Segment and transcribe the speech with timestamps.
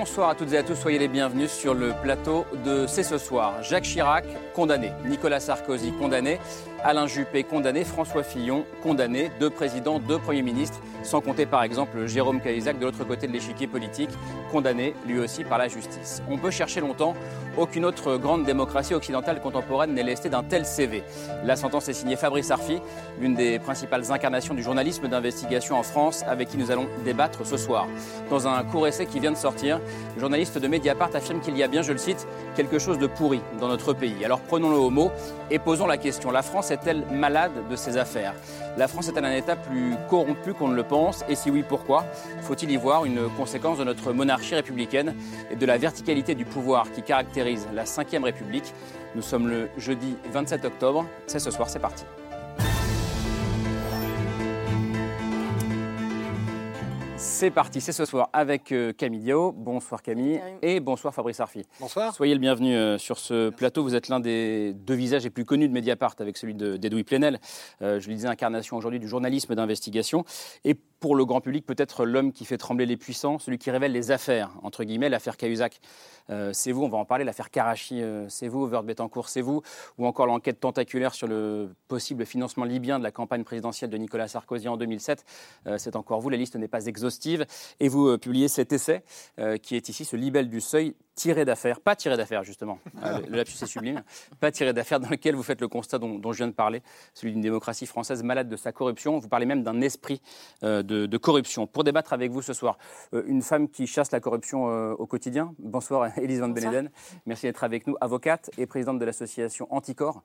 [0.00, 3.18] Bonsoir à toutes et à tous, soyez les bienvenus sur le plateau de C'est ce
[3.18, 3.62] soir.
[3.62, 4.24] Jacques Chirac,
[4.54, 4.92] condamné.
[5.04, 6.40] Nicolas Sarkozy, condamné.
[6.82, 7.84] Alain Juppé, condamné.
[7.84, 9.30] François Fillon, condamné.
[9.38, 13.32] Deux présidents, deux premiers ministres, sans compter par exemple Jérôme Cahuzac de l'autre côté de
[13.32, 14.10] l'échiquier politique,
[14.50, 16.22] condamné lui aussi par la justice.
[16.30, 17.14] On peut chercher longtemps,
[17.58, 21.02] aucune autre grande démocratie occidentale contemporaine n'est lestée d'un tel CV.
[21.44, 22.80] La sentence est signée Fabrice Arfi,
[23.20, 27.58] l'une des principales incarnations du journalisme d'investigation en France, avec qui nous allons débattre ce
[27.58, 27.86] soir.
[28.30, 29.80] Dans un court essai qui vient de sortir,
[30.14, 33.06] le journaliste de Mediapart affirme qu'il y a bien, je le cite, quelque chose de
[33.06, 34.24] pourri dans notre pays.
[34.24, 35.10] Alors prenons-le au mot
[35.50, 36.30] et posons la question.
[36.30, 38.34] La France est-elle malade de ses affaires?
[38.76, 42.04] La France est-elle un État plus corrompu qu'on ne le pense Et si oui, pourquoi?
[42.42, 45.14] Faut-il y voir une conséquence de notre monarchie républicaine
[45.50, 48.72] et de la verticalité du pouvoir qui caractérise la Ve République?
[49.14, 51.04] Nous sommes le jeudi 27 octobre.
[51.26, 52.04] C'est ce soir, c'est parti.
[57.22, 59.52] C'est parti, c'est ce soir avec euh, Camille Diao.
[59.52, 61.66] Bonsoir Camille et bonsoir Fabrice Arfi.
[61.78, 62.14] Bonsoir.
[62.14, 63.82] Soyez le bienvenu euh, sur ce plateau.
[63.82, 67.38] Vous êtes l'un des deux visages les plus connus de Mediapart avec celui d'Edoui Plenel.
[67.82, 70.24] Euh, je le disais, incarnation aujourd'hui du journalisme d'investigation.
[70.64, 73.92] Et pour le grand public, peut-être l'homme qui fait trembler les puissants, celui qui révèle
[73.92, 75.80] les affaires, entre guillemets, l'affaire Cahuzac.
[76.52, 79.62] c'est vous, on va en parler, l'affaire Karachi, c'est vous, Vert Betancourt, c'est vous,
[79.98, 84.28] ou encore l'enquête tentaculaire sur le possible financement libyen de la campagne présidentielle de Nicolas
[84.28, 85.24] Sarkozy en 2007.
[85.78, 87.46] c'est encore vous, la liste n'est pas exhaustive.
[87.80, 89.02] Et vous euh, publiez cet essai
[89.38, 93.20] euh, qui est ici, ce libelle du seuil tiré d'affaires, pas tiré d'affaires justement, euh,
[93.28, 94.02] le lapsus est sublime,
[94.40, 96.82] pas tiré d'affaires dans lequel vous faites le constat dont, je viens de parler,
[97.12, 99.18] celui d'une démocratie française malade de sa corruption.
[99.18, 100.22] Vous parlez même d'un esprit
[100.62, 101.66] de, corruption.
[101.66, 102.78] Pour débattre avec vous ce soir,
[103.12, 105.54] une femme qui chasse la corruption au quotidien.
[105.58, 106.90] Bonsoir Elise Van Beneden,
[107.26, 110.22] merci d'être avec nous, avocate et présidente de l'association Anticor,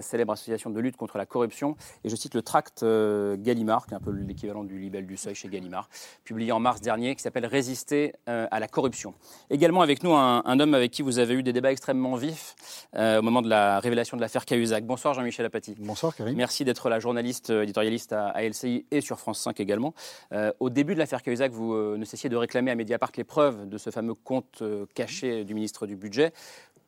[0.00, 1.76] célèbre association de lutte contre la corruption.
[2.04, 5.34] Et je cite le tract Gallimard, qui est un peu l'équivalent du libelle du seuil
[5.34, 5.88] chez Gallimard,
[6.24, 9.14] publié en mars dernier, qui s'appelle Résister euh, à la corruption.
[9.50, 12.54] Également avec nous un, homme avec qui vous avez eu des débats extrêmement vifs
[12.96, 14.84] euh, au moment de la révélation de l'affaire Cahuzac.
[14.84, 15.74] Bonsoir Jean-Michel Apathy.
[15.78, 16.36] Bonsoir Karim.
[16.36, 19.94] Merci d'être la journaliste euh, éditorialiste à, LCI et sur France 5 également.
[20.60, 23.78] au début de l'affaire Cahuzac, vous ne cessiez de réclamer à Mediapart les preuves de
[23.78, 24.62] ce fameux compte
[24.94, 26.32] caché du ministre du Budget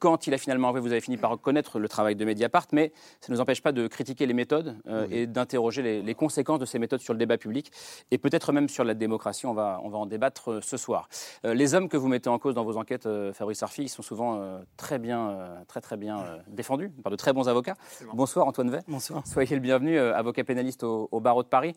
[0.02, 2.92] quand il a finalement avoué, vous avez fini par reconnaître le travail de Mediapart, mais
[3.20, 6.64] ça ne nous empêche pas de critiquer les méthodes euh, et d'interroger les, conséquences de
[6.64, 7.70] ces méthodes sur le débat public
[8.10, 9.46] et peut-être même sur la démocratie.
[9.46, 11.08] On va, on va en débattre euh, ce soir.
[11.44, 14.02] Euh, les hommes que vous mettez en cause dans vos enquêtes, Fabrice Arfi, ils sont
[14.02, 17.76] souvent très bien, très très bien défendus par de très bons avocats.
[18.12, 18.80] Bonsoir Antoine Vey.
[18.88, 19.24] Bonsoir.
[19.24, 21.74] Soyez le bienvenu, avocat pénaliste au, barreau de Paris,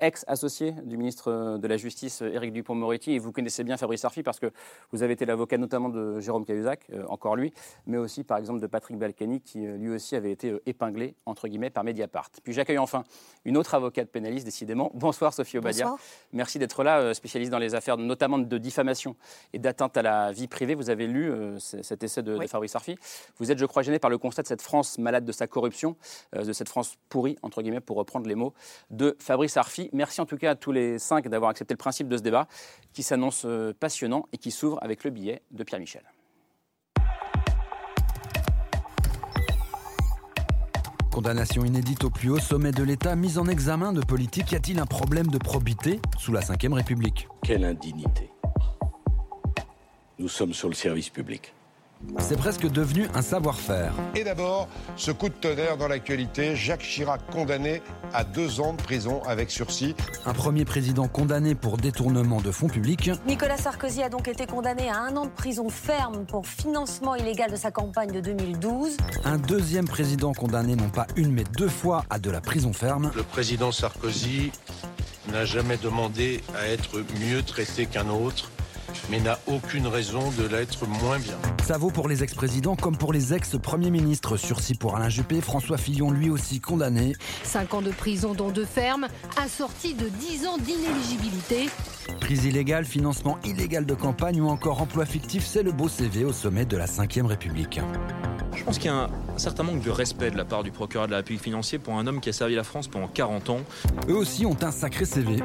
[0.00, 3.12] ex-associé du ministre de la Justice Éric Dupont-Moretti.
[3.12, 4.50] Et vous connaissez bien Fabrice Arfi parce que
[4.92, 7.52] vous avez été l'avocat notamment de Jérôme Cahuzac, encore lui,
[7.86, 11.14] mais aussi par exemple de Patrick Balkany qui euh, lui aussi avait été euh, épinglé
[11.26, 12.30] entre guillemets par Mediapart.
[12.42, 13.04] Puis j'accueille enfin
[13.44, 14.90] une autre avocate pénaliste décidément.
[14.94, 15.94] Bonsoir Sophie Obadia.
[16.32, 19.16] Merci d'être là, euh, spécialiste dans les affaires notamment de diffamation
[19.52, 20.74] et d'atteinte à la vie privée.
[20.74, 22.96] Vous avez lu cet essai de, Fabrice Arfi.
[23.38, 25.96] Vous êtes, je crois, gêné par le constat de cette France malade de sa corruption,
[26.34, 28.54] de cette France pourrie entre guillemets pour reprendre les mots
[28.90, 29.90] de Fabrice Arfi.
[29.92, 32.46] Merci en tout cas à tous les cinq d'avoir accepté le principe de ce débat
[32.92, 33.46] qui s'annonce
[33.80, 36.02] passionnant et qui s'ouvre avec le billet de Pierre Michel.
[41.16, 44.52] Condamnation inédite au plus haut sommet de l'État, mise en examen de politique.
[44.52, 47.26] Y a-t-il un problème de probité sous la Ve République?
[47.42, 48.30] Quelle indignité.
[50.18, 51.54] Nous sommes sur le service public.
[52.20, 53.92] C'est presque devenu un savoir-faire.
[54.14, 58.82] Et d'abord, ce coup de tonnerre dans l'actualité, Jacques Chirac condamné à deux ans de
[58.82, 59.94] prison avec sursis.
[60.24, 63.10] Un premier président condamné pour détournement de fonds publics.
[63.26, 67.50] Nicolas Sarkozy a donc été condamné à un an de prison ferme pour financement illégal
[67.50, 68.96] de sa campagne de 2012.
[69.24, 73.10] Un deuxième président condamné non pas une mais deux fois à de la prison ferme.
[73.14, 74.52] Le président Sarkozy
[75.32, 78.50] n'a jamais demandé à être mieux traité qu'un autre
[79.10, 81.36] mais n'a aucune raison de l'être moins bien.
[81.64, 84.36] Ça vaut pour les ex-présidents comme pour les ex-premiers ministres.
[84.36, 87.14] Sursis pour Alain Juppé, François Fillon lui aussi condamné.
[87.42, 91.68] Cinq ans de prison dont deux fermes, assortis de 10 ans d'inéligibilité.
[92.20, 96.32] Prise illégale, financement illégal de campagne ou encore emploi fictif, c'est le beau CV au
[96.32, 97.80] sommet de la Ve République.
[98.54, 100.70] Je pense qu'il y a un, un certain manque de respect de la part du
[100.70, 103.50] procureur de la République financier pour un homme qui a servi la France pendant 40
[103.50, 103.60] ans.
[104.08, 105.36] Eux aussi ont un sacré CV.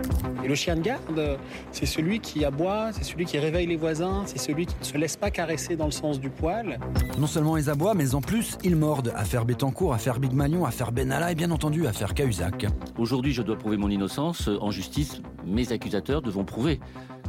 [0.45, 1.37] Et le chien de garde,
[1.73, 4.97] c'est celui qui aboie, c'est celui qui réveille les voisins, c'est celui qui ne se
[4.97, 6.79] laisse pas caresser dans le sens du poil.
[7.17, 9.11] Non seulement ils aboient, mais en plus ils mordent.
[9.15, 12.67] Affaire Bettencourt, affaire Big Malion, affaire Benalla et bien entendu affaire Cahuzac.
[12.97, 14.49] Aujourd'hui, je dois prouver mon innocence.
[14.61, 16.79] En justice, mes accusateurs devront prouver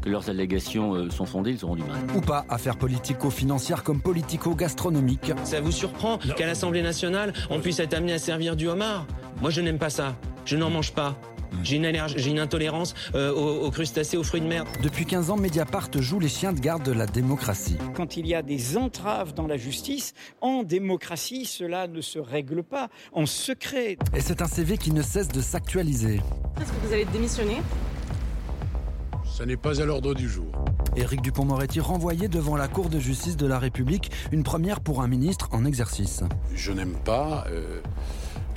[0.02, 1.98] que leurs allégations euh, sont fondées, ils auront du mal.
[2.16, 5.32] Ou pas, affaire politico-financière comme politico-gastronomique.
[5.44, 9.06] Ça vous surprend qu'à l'Assemblée nationale, on puisse être amené à servir du homard?
[9.40, 10.16] Moi, je n'aime pas ça.
[10.44, 11.16] Je n'en mange pas.
[11.62, 14.64] J'ai une, allergie- j'ai une intolérance euh, aux, aux crustacés, aux fruits de mer.
[14.82, 17.76] Depuis 15 ans, Mediapart joue les chiens de garde de la démocratie.
[17.94, 22.62] Quand il y a des entraves dans la justice, en démocratie, cela ne se règle
[22.62, 23.96] pas en secret.
[24.14, 26.16] Et c'est un CV qui ne cesse de s'actualiser.
[26.60, 27.56] Est-ce que vous allez démissionner
[29.36, 30.46] Ça n'est pas à l'ordre du jour.
[30.96, 35.08] Éric Dupont-Moretti renvoyé devant la Cour de justice de la République, une première pour un
[35.08, 36.22] ministre en exercice.
[36.54, 37.80] Je n'aime pas euh,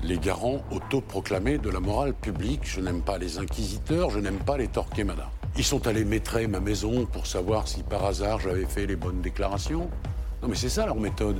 [0.03, 4.57] les garants autoproclamés de la morale publique, je n'aime pas les inquisiteurs, je n'aime pas
[4.57, 5.29] les Torquemada.
[5.57, 9.21] Ils sont allés maîtrer ma maison pour savoir si par hasard j'avais fait les bonnes
[9.21, 9.89] déclarations.
[10.41, 11.37] Non mais c'est ça leur méthode.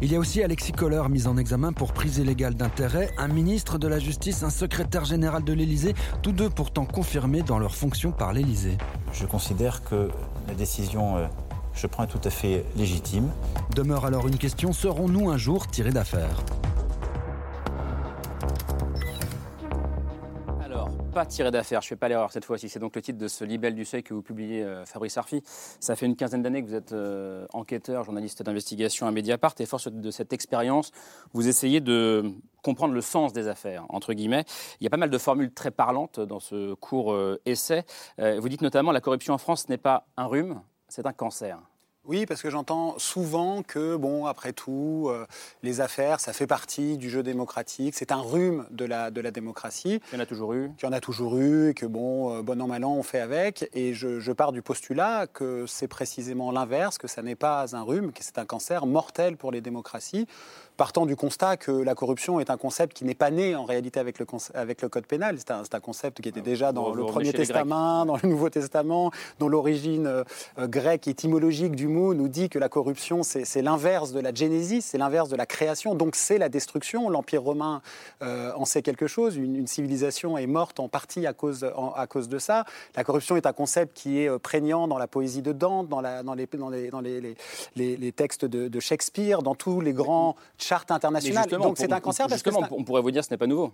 [0.00, 3.78] Il y a aussi Alexis Kohler mis en examen pour prise illégale d'intérêt, un ministre
[3.78, 8.12] de la Justice, un secrétaire général de l'Élysée, tous deux pourtant confirmés dans leur fonction
[8.12, 8.78] par l'Élysée.
[9.12, 10.08] Je considère que
[10.46, 13.28] la décision euh, que je prends est tout à fait légitime.
[13.74, 16.44] Demeure alors une question, serons-nous un jour tirés d'affaire?
[21.18, 22.68] Pas tiré d'affaire, je ne fais pas l'erreur cette fois-ci.
[22.68, 25.42] C'est donc le titre de ce libelle du seuil que vous publiez, euh, Fabrice Arfi.
[25.80, 29.66] Ça fait une quinzaine d'années que vous êtes euh, enquêteur, journaliste d'investigation à Mediapart, et
[29.66, 30.92] force de cette expérience,
[31.32, 32.30] vous essayez de
[32.62, 34.44] comprendre le sens des affaires, entre guillemets.
[34.80, 37.84] Il y a pas mal de formules très parlantes dans ce court euh, essai.
[38.18, 41.58] Vous dites notamment la corruption en France n'est pas un rhume, c'est un cancer.
[42.08, 45.26] Oui, parce que j'entends souvent que, bon, après tout, euh,
[45.62, 49.30] les affaires, ça fait partie du jeu démocratique, c'est un rhume de la, de la
[49.30, 50.00] démocratie.
[50.10, 50.70] Il y en a toujours eu.
[50.78, 53.02] Qu'il y en a toujours eu, et que, bon, euh, bon an, mal an, on
[53.02, 53.68] fait avec.
[53.74, 57.82] Et je, je pars du postulat que c'est précisément l'inverse, que ça n'est pas un
[57.82, 60.26] rhume, que c'est un cancer mortel pour les démocraties.
[60.78, 63.98] Partant du constat que la corruption est un concept qui n'est pas né en réalité
[63.98, 65.34] avec le, avec le code pénal.
[65.38, 68.48] C'est un, un concept qui était déjà dans vous le Premier Testament, dans le Nouveau
[68.48, 69.10] Testament,
[69.40, 70.22] dont l'origine euh,
[70.60, 74.84] euh, grecque étymologique du mot nous dit que la corruption, c'est l'inverse de la génésis,
[74.86, 77.10] c'est l'inverse de la création, donc c'est la destruction.
[77.10, 77.82] L'Empire romain
[78.22, 79.34] euh, en sait quelque chose.
[79.36, 82.64] Une, une civilisation est morte en partie à cause, en- à cause de ça.
[82.94, 86.00] La corruption est un concept qui est euh, prégnant dans la poésie de Dante, dans,
[86.00, 87.36] la- dans les, dans les- dans les- les-
[87.74, 90.36] les- les textes de, de Shakespeare, dans tous les grands
[90.90, 91.44] internationales.
[91.44, 93.72] justement, Donc c'est un cancer parce que on pourrait vous dire ce n'est pas nouveau.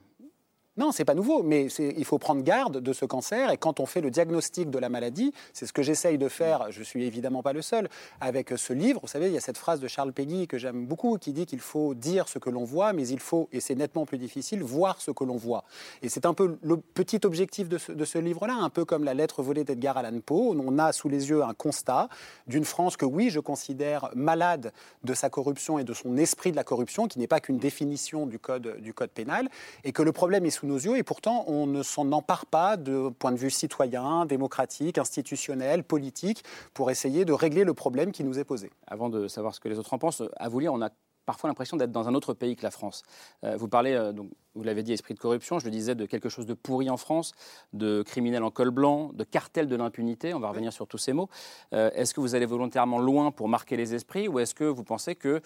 [0.77, 3.53] Non, c'est pas nouveau, mais il faut prendre garde de ce cancer.
[3.53, 6.73] Et quand on fait le diagnostic de la maladie, c'est ce que j'essaye de faire.
[6.73, 7.89] Je suis évidemment pas le seul.
[8.21, 10.85] Avec ce livre, vous savez, il y a cette phrase de Charles Péguy que j'aime
[10.87, 13.77] beaucoup, qui dit qu'il faut dire ce que l'on voit, mais il faut, et c'est
[13.77, 15.63] nettement plus difficile, voir ce que l'on voit.
[16.03, 19.05] Et c'est un peu le petit objectif de ce, de ce livre-là, un peu comme
[19.05, 20.57] la lettre volée d'Edgar Allan Poe.
[20.59, 22.09] On a sous les yeux un constat
[22.49, 24.73] d'une France que, oui, je considère malade
[25.05, 28.27] de sa corruption et de son esprit de la corruption, qui n'est pas qu'une définition
[28.27, 29.49] du code, du code pénal,
[29.85, 32.77] et que le problème est sous nos yeux, et pourtant on ne s'en empare pas
[32.77, 38.25] de point de vue citoyen, démocratique, institutionnel, politique, pour essayer de régler le problème qui
[38.25, 38.71] nous est posé.
[38.87, 40.91] Avant de savoir ce que les autres en pensent, à vous lire, on a
[41.27, 43.03] parfois l'impression d'être dans un autre pays que la France.
[43.45, 46.07] Euh, vous parlez, euh, donc, vous l'avez dit, esprit de corruption, je le disais, de
[46.07, 47.33] quelque chose de pourri en France,
[47.73, 51.13] de criminels en col blanc, de cartel de l'impunité, on va revenir sur tous ces
[51.13, 51.29] mots.
[51.73, 54.85] Euh, est-ce que vous allez volontairement loin pour marquer les esprits ou est-ce que vous
[54.85, 55.41] pensez que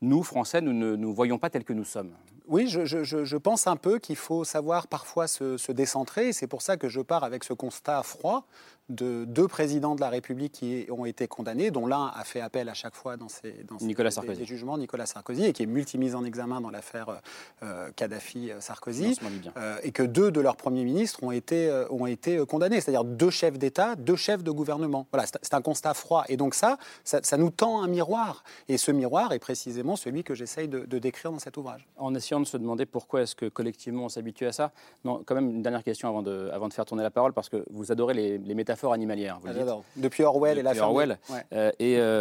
[0.00, 2.12] nous, Français, nous ne nous voyons pas tels que nous sommes?
[2.46, 6.28] Oui, je, je- je- je pense un peu qu'il faut savoir parfois se, se décentrer.
[6.28, 8.46] et C'est pour ça que je pars avec ce constat froid
[8.90, 12.68] de deux présidents de la République qui ont été condamnés, dont l'un a fait appel
[12.68, 14.38] à chaque fois dans ses, dans ses- Nicolas des- Sarkozy.
[14.40, 17.16] des jugements, Nicolas Sarkozy, et qui est multimise en examen dans l'affaire euh,
[17.62, 17.90] euh,
[19.30, 19.52] Libyen.
[19.56, 22.80] euh, et que deux de leurs premiers ministres ont été, euh, ont été euh, condamnés,
[22.80, 25.06] c'est-à-dire deux chefs d'État, deux chefs de gouvernement.
[25.12, 26.24] Voilà, c'est un constat froid.
[26.28, 28.44] Et donc ça, ça, ça nous tend un miroir.
[28.68, 31.86] Et ce miroir est précisément celui que j'essaye de- de décrire dans cet ouvrage.
[31.96, 34.72] En essayant de se demander pourquoi est-ce que collectivement on s'habitue à ça
[35.04, 37.48] Non, quand même une dernière question avant de, avant de faire tourner la parole, parce
[37.48, 39.38] que vous adorez les, les métaphores animalières.
[39.42, 39.64] Vous Ah, dites.
[39.96, 41.18] Depuis Orwell et la de- Orwell.
[41.30, 41.44] Ouais.
[41.52, 41.70] Euh,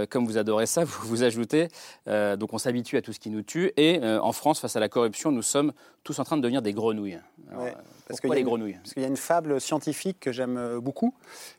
[0.04, 1.68] et comme vous adorez ça, vous, vous ajoutez,
[2.08, 3.72] donc on s'habitue à tout ce qui nous tue.
[3.78, 5.74] Et en France, face à la corruption, nous sommes
[6.04, 7.20] tous en train de devenir des grenouilles.
[7.50, 7.74] Alors, Ouais.
[8.13, 10.58] Euh, Parce Pourquoi les une- grenouilles Parce qu'il y a une fable scientifique que j'aime
[10.58, 11.13] euh, beaucoup,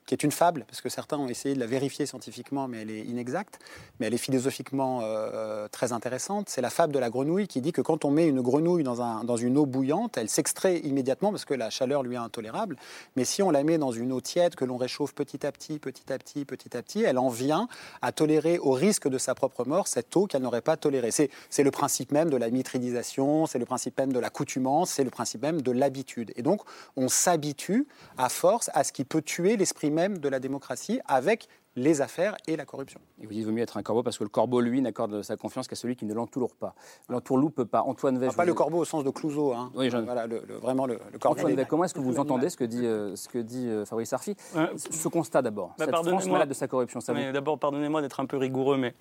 [0.07, 2.91] qui est une fable, parce que certains ont essayé de la vérifier scientifiquement, mais elle
[2.91, 3.59] est inexacte,
[3.99, 6.49] mais elle est philosophiquement euh, très intéressante.
[6.49, 9.03] C'est la fable de la grenouille qui dit que quand on met une grenouille dans,
[9.03, 12.77] un, dans une eau bouillante, elle s'extrait immédiatement parce que la chaleur lui est intolérable.
[13.17, 15.79] Mais si on la met dans une eau tiède que l'on réchauffe petit à petit,
[15.79, 17.69] petit à petit, petit à petit, elle en vient
[18.03, 21.11] à tolérer au risque de sa propre mort cette eau qu'elle n'aurait pas tolérée.
[21.11, 25.05] C'est c'est le principe même de la mitridisation, c'est le principe même de l'accoutumance, c'est
[25.05, 26.33] le principe même de l'habitude.
[26.37, 26.63] Et donc,
[26.97, 31.49] on s'habitue à force à ce qui peut tuer l'esprit même de la démocratie avec
[31.77, 33.01] les affaires et la corruption.
[33.21, 35.23] Et vous dites qu'il vaut mieux être un corbeau parce que le corbeau, lui, n'accorde
[35.23, 36.77] sa confiance qu'à celui qui ne l'entoure pas.
[37.09, 37.83] L'entourloupe pas.
[37.83, 38.29] Antoine Veil.
[38.33, 39.73] Ah, pas le corbeau au sens de Clouseau, hein.
[39.75, 41.41] Oui, j'en- voilà, le- le- vraiment le, le corbeau.
[41.41, 43.85] Antoine Veil, comment est-ce que vous entendez ce que dit, euh, ce que dit euh,
[43.85, 44.37] Fabrice Arfi
[44.77, 46.33] Ce constat d'abord, Bah, cette France pardonnez-moi.
[46.35, 48.95] malade de sa corruption, ça vous- Mais D'abord, pardonnez-moi d'être un peu rigoureux, mais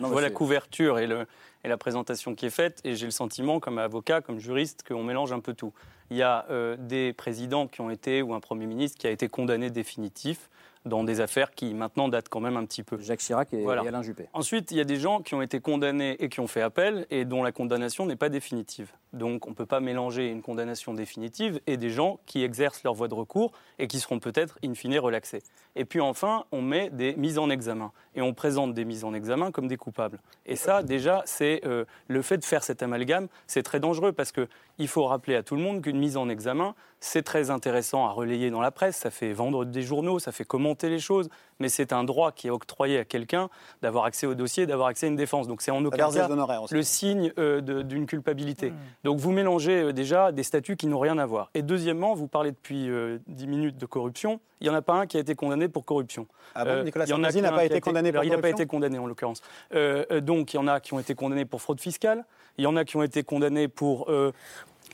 [0.00, 1.26] Non, je vois la couverture et, le-
[1.64, 5.02] et la présentation qui est faite, et j'ai le sentiment, comme avocat, comme juriste, qu'on
[5.02, 5.72] mélange un peu tout.
[6.10, 9.10] Il y a euh, des présidents qui ont été, ou un Premier ministre qui a
[9.10, 10.50] été condamné définitif
[10.84, 12.98] dans des affaires qui maintenant datent quand même un petit peu.
[13.00, 13.82] Jacques Chirac et, Voilà.
[13.82, 14.28] et Alain Juppé.
[14.34, 17.06] Ensuite, il y a des gens qui ont été condamnés et qui ont fait appel
[17.08, 18.92] et dont la condamnation n'est pas définitive.
[19.14, 22.94] Donc on ne peut pas mélanger une condamnation définitive et des gens qui exercent leur
[22.94, 25.42] voie de recours et qui seront peut-être in fine relaxés.
[25.76, 29.14] Et puis enfin, on met des mises en examen et on présente des mises en
[29.14, 30.20] examen comme des coupables.
[30.46, 34.32] Et ça, déjà, c'est euh, le fait de faire cet amalgame, c'est très dangereux parce
[34.32, 38.06] que il faut rappeler à tout le monde qu'une mise en examen, c'est très intéressant
[38.06, 41.28] à relayer dans la presse, ça fait vendre des journaux, ça fait commenter les choses,
[41.58, 43.48] mais c'est un droit qui est octroyé à quelqu'un
[43.82, 45.46] d'avoir accès au dossier, d'avoir accès à une défense.
[45.46, 46.28] Donc c'est en aucun cas
[46.70, 48.72] le signe euh, d'une culpabilité.
[49.04, 51.50] Donc vous mélangez euh, déjà des statuts qui n'ont rien à voir.
[51.54, 54.40] Et deuxièmement, vous parlez depuis euh, 10 minutes de corruption.
[54.60, 56.26] Il n'y en a pas un qui a été condamné pour corruption.
[56.54, 58.24] Ah bon, Euh, Nicolas il y en a Sarkozy n'a pas été condamné pour alors,
[58.24, 59.42] Il n'a pas corruption été condamné en l'occurrence.
[59.74, 62.24] Euh, euh, donc il y en a qui ont été condamnés pour fraude fiscale.
[62.56, 64.08] Il y en a qui ont été condamnés pour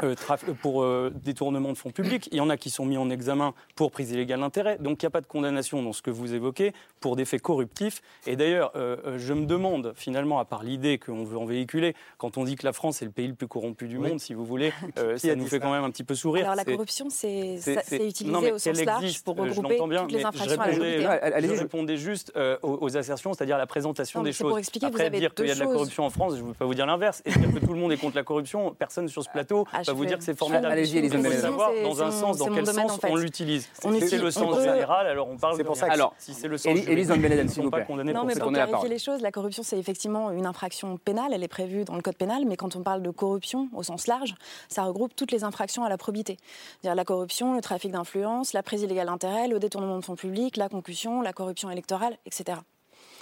[0.03, 2.29] euh, euh, pour euh, détournement de fonds publics.
[2.33, 4.79] Il y en a qui sont mis en examen pour prise illégale d'intérêt.
[4.79, 7.43] Donc il n'y a pas de condamnation dans ce que vous évoquez pour des faits
[7.43, 8.03] corruptifs.
[8.27, 12.39] Et d'ailleurs, euh, je me demande finalement, à part l'idée qu'on veut en véhiculer, quand
[12.39, 14.11] on dit que la France est le pays le plus corrompu du Oui.
[14.11, 16.45] monde, si vous voulez, euh, ça nous fait ça quand même un petit peu sourire.
[16.45, 17.55] Alors la corruption, c'est
[17.91, 20.25] utilisé non, mais au sens qu'elle large existe, pour je regrouper l'entends bien, toutes les
[20.25, 24.21] infractions je à la répondais, je répondais juste euh, aux, aux assertions, c'est-à-dire la présentation
[24.21, 24.49] Non, des choses.
[24.49, 26.43] pour expliquer, vous Après, avez dire qu'il y a de la corruption en France, je
[26.43, 27.23] ne veux pas vous dire l'inverse.
[27.25, 29.95] Et dire que tout le monde est contre la corruption, personne sur ce plateau Je
[29.97, 30.67] vous dire que c'est formidable.
[30.73, 31.37] Allez-y, faut Bellez.
[31.39, 33.11] savoir C'est- dans c'est un sens, dans c'est quel domaine, sens en fait.
[33.11, 33.69] on l'utilise.
[33.85, 35.81] On Si c'est utilise- le sens peut- général, alors on parle C'est de pour rien.
[35.81, 36.85] ça que- Alors, si c'est le sens ils
[37.49, 37.87] s'il vous pas plaît.
[38.05, 38.41] Non, pour mais ça.
[38.41, 41.95] pour clarifier les choses, la corruption, c'est effectivement une infraction pénale, elle est prévue dans
[41.97, 44.35] le code pénal, mais quand on parle de corruption au sens large,
[44.69, 46.37] ça regroupe toutes les infractions à la probité.
[46.81, 50.57] C'est-à-dire la corruption, le trafic d'influence, la prise illégale d'intérêt, le détournement de fonds publics,
[50.57, 52.59] la concussion, la corruption électorale, etc.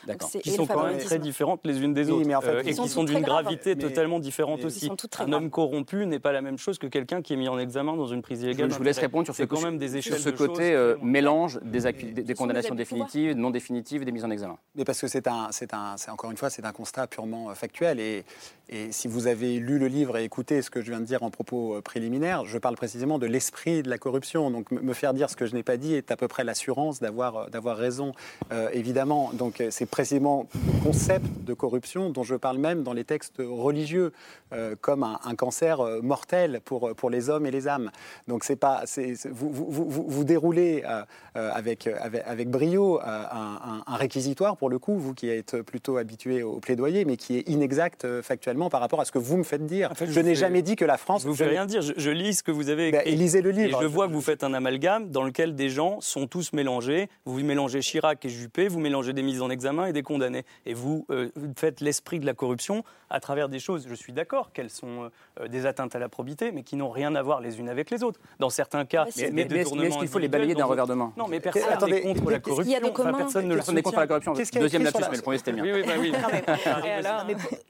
[0.09, 0.31] D'accord.
[0.31, 2.63] qui sont quand même très différentes les unes des Oui, autres mais en fait, euh,
[2.65, 3.45] et qui sont d'une graves.
[3.45, 4.87] gravité Mais- totalement différente mais- aussi.
[4.87, 7.35] Ils sont toutes très Un homme corrompu n'est pas la même chose que quelqu'un qui
[7.35, 8.71] est mis en examen dans une prise illégale.
[8.71, 10.71] je vous laisse répondre sur ce, quand même des sur échelles ce de côté choses
[10.73, 14.57] euh, mélange des, accu- des- des sont condamnations définitives, non définitives, des mises en examen.
[14.75, 17.51] Mais parce que c'est un, c'est un, c'est encore une fois, c'est un constat purement
[17.51, 18.01] euh, factuel.
[18.01, 18.25] Et,
[18.71, 21.23] et si vous avez lu le livre et écouté ce que je viens de dire
[21.23, 24.51] en propos préliminaires, je parle précisément de l'esprit de la corruption.
[24.51, 27.01] Donc me faire dire ce que je n'ai pas dit est à peu près l'assurance
[27.01, 28.13] d'avoir, d'avoir raison,
[28.53, 29.31] euh, évidemment.
[29.33, 34.13] Donc c'est précisément le concept de corruption dont je parle même dans les textes religieux,
[34.53, 37.91] euh, comme un, un cancer euh, mortel pour, pour les hommes et les âmes.
[38.29, 41.03] Donc c'est pas, c'est, vous, vous, vous, vous- vous déroulez euh,
[41.37, 45.97] euh, avec, avec, avec brio euh, un, réquisitoire, pour le coup, vous qui êtes plutôt
[45.97, 49.37] habitué au plaidoyer, mais qui est inexact euh, factuellement par rapport à ce que vous
[49.37, 49.91] me faites dire.
[49.91, 51.25] En fait, je n'ai fais- jamais dit que la France...
[51.25, 53.17] Vous fais n'ai- rien dire, je, je lis ce que vous avez Ben, écrit.
[53.17, 53.81] lisez le livre.
[53.81, 57.09] Et je vois que vous faites un amalgame dans lequel des gens sont tous mélangés.
[57.25, 60.45] Vous mélangez Chirac et Juppé, vous mélangez des mises en examen et des condamnés.
[60.67, 64.53] Et vous euh, faites l'esprit de la corruption à travers des choses, je suis d'accord,
[64.53, 67.59] qu'elles sont euh, des atteintes à la probité, mais qui n'ont rien à voir les
[67.59, 68.21] unes avec les autres.
[68.39, 69.31] Dans certains cas, Mais.
[69.31, 72.05] Mais, mais- est-ce qu'il faut les balayer d'un revers de main Non, mais personne Attendez,
[72.05, 72.79] n'est contre la corruption.
[73.17, 74.33] Personne ne le Personne n'est contre la corruption.
[74.33, 75.63] Deuxième lapsus, la- mais le premier c'était le mien.
[75.65, 77.25] Oui, oui, bah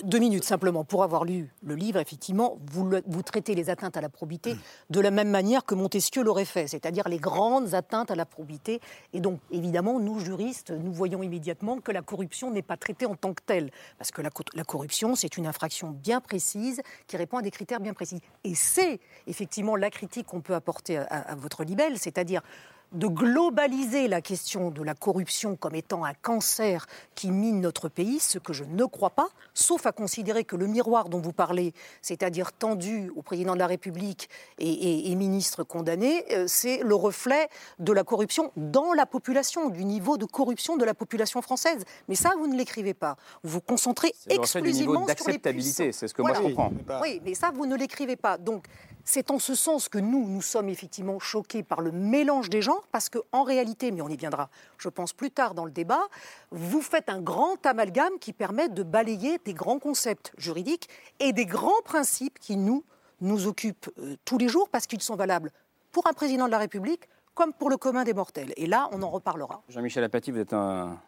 [0.04, 0.84] deux minutes simplement.
[0.84, 4.56] Pour avoir lu le livre, effectivement, vous traitez les atteintes à la probité
[4.90, 8.80] de la même manière que Montesquieu l'aurait fait, c'est-à-dire les grandes atteintes à la probité.
[9.12, 13.14] Et donc, évidemment, nous, juristes, nous voyons immédiatement que la corruption n'est pas traitée en
[13.14, 13.70] tant que telle.
[13.98, 17.50] Parce que la, co- la corruption, c'est une infraction bien précise qui répond à des
[17.50, 18.20] critères bien précis.
[18.44, 22.42] Et c'est effectivement la critique qu'on peut apporter à votre libelle, c'est-à-dire
[22.92, 28.18] de globaliser la question de la corruption comme étant un cancer qui mine notre pays,
[28.18, 31.74] ce que je ne crois pas, sauf à considérer que le miroir dont vous parlez,
[32.02, 36.94] c'est-à-dire tendu au président de la République et, et- et ministre condamné, euh, c'est le
[36.94, 41.84] reflet de la corruption dans la population, du niveau de corruption de la population française.
[42.08, 43.16] Mais ça, vous ne l'écrivez pas.
[43.42, 46.72] Vous vous concentrez exclusivement sur les d'acceptabilité, c'est ce que moi je comprends.
[47.02, 48.38] Oui, mais ça, vous ne l'écrivez pas.
[48.38, 48.64] Donc,
[49.08, 52.86] c'est en ce sens que nous, nous sommes effectivement choqués par le mélange des genres,
[52.92, 56.02] parce qu'en réalité, mais on y viendra, je pense, plus tard dans le débat,
[56.50, 61.46] vous faites un grand amalgame qui permet de balayer des grands concepts juridiques et des
[61.46, 62.84] grands principes qui nous,
[63.22, 65.52] nous occupent euh, tous les jours, parce qu'ils sont valables
[65.90, 68.52] pour un président de la République comme pour le commun des mortels.
[68.58, 69.62] Et là, on en reparlera.
[69.70, 70.98] Jean-Michel Apathy, vous êtes un,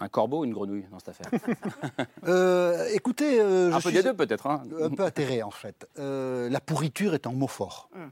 [0.00, 1.30] un corbeau ou une grenouille dans cette affaire
[2.26, 4.46] Euh, écoutez, euh, Un je peu suis des deux, peut-être.
[4.46, 4.62] hein.
[4.80, 5.86] un peu atterré en fait.
[5.98, 7.88] Euh, la pourriture est un mot fort.
[7.94, 8.10] Hum.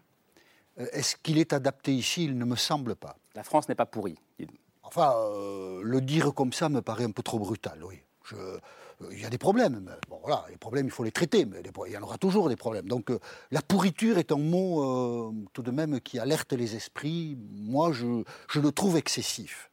[0.79, 2.25] Euh, Est-ce qu'il est adapté ici?
[2.25, 3.17] Il ne me semble pas.
[3.35, 4.19] La France n'est pas pourrie.
[4.83, 8.01] Enfin, euh, le dire comme ça me paraît un peu trop brutal, oui.
[8.25, 8.59] Je- euh,
[9.11, 9.81] Il y a des problèmes.
[9.85, 12.49] mais bon, voilà, les problèmes, il faut les traiter, mais il y en aura toujours
[12.49, 12.89] des problèmes.
[12.89, 13.19] Donc, euh,
[13.51, 17.37] la pourriture est un mot euh, tout de même qui alerte les esprits.
[17.53, 19.71] Moi, je, je le trouve excessif.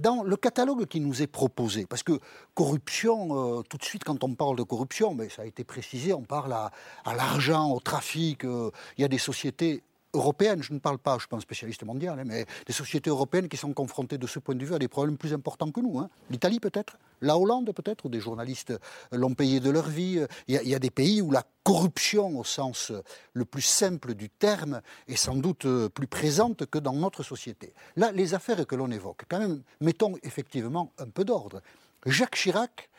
[0.00, 2.18] Dans le catalogue qui nous est proposé, parce que
[2.54, 6.12] corruption, euh, tout de suite, quand on parle de corruption, mais ça a été précisé,
[6.12, 6.72] on parle à,
[7.04, 8.44] à l'argent, au trafic.
[8.44, 9.84] euh, il y a des sociétés
[10.14, 13.10] européennes, je ne parle pas, je suis pas un spécialiste mondial, hein, mais des sociétés
[13.10, 15.80] européennes qui sont confrontées de ce point de vue à des problèmes plus importants que
[15.80, 15.98] nous.
[15.98, 16.08] hein.
[16.30, 18.78] L'Italie peut-être, la Hollande peut-être, où des journalistes euh,
[19.12, 20.24] l'ont payé de leur vie.
[20.48, 23.02] Il y, a, des pays où la corruption, au sens euh,
[23.32, 27.74] le plus simple du terme, est sans doute euh, plus présente que dans notre société.
[27.96, 31.60] Là, les affaires que l'on évoque, quand même, mettons effectivement un peu d'ordre.
[32.06, 32.90] Jacques Chirac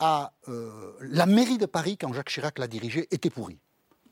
[0.00, 0.32] a
[1.00, 3.58] la mairie de Paris, quand Jacques Chirac l'a dirigée, était pourrie.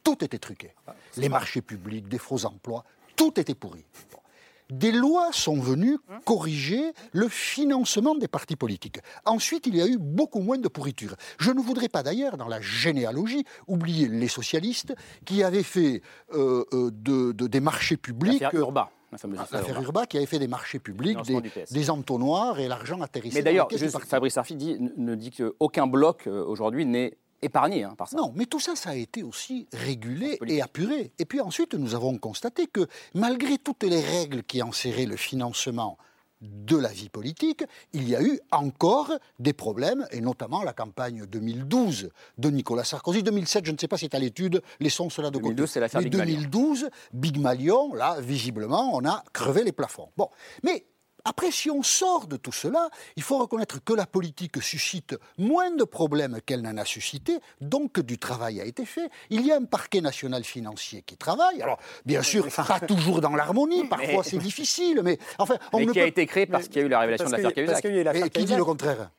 [0.07, 0.71] Tout était truqué.
[1.17, 2.85] Les marchés publics, des faux emplois,
[3.17, 3.85] tout était pourri.
[4.13, 4.19] Bon.
[4.71, 8.99] Des lois sont venues corriger le financement des partis politiques.
[9.25, 11.15] Ensuite, il y a eu beaucoup moins de pourriture.
[11.39, 14.93] Je ne voudrais pas d'ailleurs, dans la généalogie, oublier les socialistes
[15.25, 16.03] qui avaient fait
[16.35, 18.41] euh, euh, de, de- des marchés publics.
[18.41, 19.87] L'affaire Urba, la fameuse affaire L'affaire Urba.
[19.87, 21.19] Urba qui avait fait des marchés publics,
[21.71, 23.39] des, entonnoirs et l'argent atterrissait.
[23.39, 23.69] Mais d'ailleurs.
[24.07, 28.17] Fabrice Arfi dit, ne- ne dit qu'aucun bloc euh, aujourd'hui n'est épargné hein, par ça.
[28.17, 31.13] Non, mais tout ça, ça a été aussi régulé et apuré.
[31.19, 35.99] Et puis ensuite, nous avons constaté que malgré toutes les règles qui enserraient le financement
[36.43, 41.25] de la vie politique, il y a eu encore des problèmes, et notamment la campagne
[41.27, 43.23] 2012 de Nicolas Sarkozy.
[43.23, 45.81] 2007, je ne sais pas si c'est à l'étude, laissons cela de 2012, côté.
[45.95, 46.35] Mais Big Malion.
[46.35, 50.11] 2012, Big Malion, là, visiblement, on a crevé les plafonds.
[50.17, 50.29] Bon,
[50.63, 50.85] mais
[51.27, 55.73] après, si on sort de tout cela, il faut reconnaître que la politique suscite moins
[55.73, 59.11] de problèmes qu'elle n'en a suscité, donc que du travail a été fait.
[59.31, 61.61] Il y a un parquet national financier qui travaille.
[61.61, 65.93] Alors, bien sûr, pas toujours dans l'harmonie, parfois c'est difficile, mais enfin, on Mais ne
[65.93, 67.85] qui a été créé parce qu'il y a eu la révélation de l'affaire Cahuzac.
[67.85, 69.11] Et qui dit le contraire?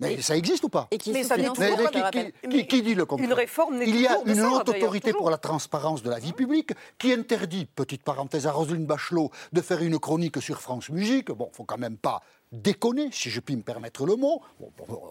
[0.00, 1.90] Mais ça existe ou pas Et qui mais se ça finance mais- toujours, mais je
[1.92, 2.32] qui, rappelle.
[2.42, 5.12] qui- qui- qui dit le contraire Une réforme n'est Il y a une haute autorité
[5.12, 9.60] pour la transparence de la vie publique qui interdit, petite parenthèse à Roselyne Bachelot, de
[9.60, 11.30] faire une chronique sur France Musique.
[11.30, 12.20] Bon, faut quand même pas
[12.52, 14.42] déconner, si je puis me permettre le mot.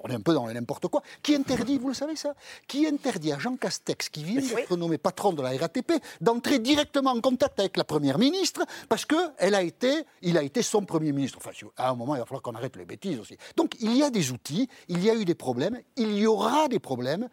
[0.03, 1.01] On est un peu dans le n'importe quoi.
[1.23, 2.33] Qui interdit, vous le savez ça?
[2.67, 7.11] Qui interdit à Jean Castex, qui vient d'être nommé patron de la RATP, d'entrer directement
[7.11, 10.83] en contact avec la première ministre parce que elle a été, il a été son
[10.83, 11.37] premier ministre.
[11.37, 13.37] Enfin, à un moment, il va falloir qu'on arrête les bêtises aussi.
[13.55, 16.67] Donc, il y a des outils, il y a eu des problèmes, il y aura
[16.67, 17.29] des problèmes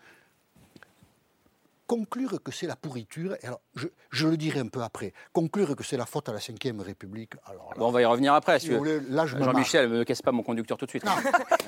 [1.87, 5.75] conclure que c'est la pourriture, et alors je, je le dirai un peu après, conclure
[5.77, 8.35] que c'est la faute à la Ve République, alors là, Bon, on va y revenir
[8.35, 8.59] après.
[8.59, 11.05] Si je me Jean-Michel, ne casse pas mon conducteur tout de suite.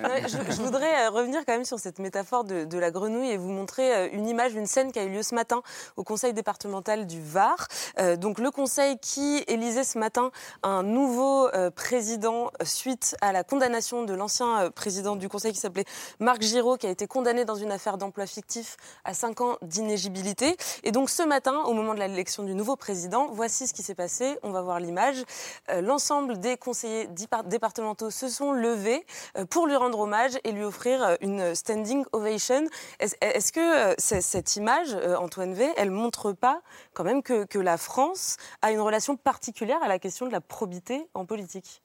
[0.02, 3.36] Je, je voudrais euh, revenir quand même sur cette métaphore de, de la grenouille et
[3.36, 5.62] vous montrer euh, une image, une scène qui a eu lieu ce matin
[5.96, 7.68] au conseil départemental du Var.
[7.98, 10.30] Euh, donc le conseil qui élisait ce matin
[10.62, 15.60] un nouveau euh, président suite à la condamnation de l'ancien euh, président du conseil qui
[15.60, 15.84] s'appelait
[16.20, 20.07] Marc Giraud, qui a été condamné dans une affaire d'emploi fictif à 5 ans d'inégibilité.
[20.82, 23.94] Et donc ce matin, au moment de l'élection du nouveau président, voici ce qui s'est
[23.94, 24.38] passé.
[24.42, 25.22] On va voir l'image.
[25.70, 27.08] Euh, L'ensemble des conseillers
[27.46, 29.04] départementaux se sont levés
[29.36, 32.66] euh, pour lui rendre hommage et lui offrir euh, une standing ovation.
[33.00, 36.60] Est-ce que cette image, Antoine V, elle montre pas
[36.94, 41.08] quand même que, la France a une relation particulière à la question de la probité
[41.14, 41.82] en politique?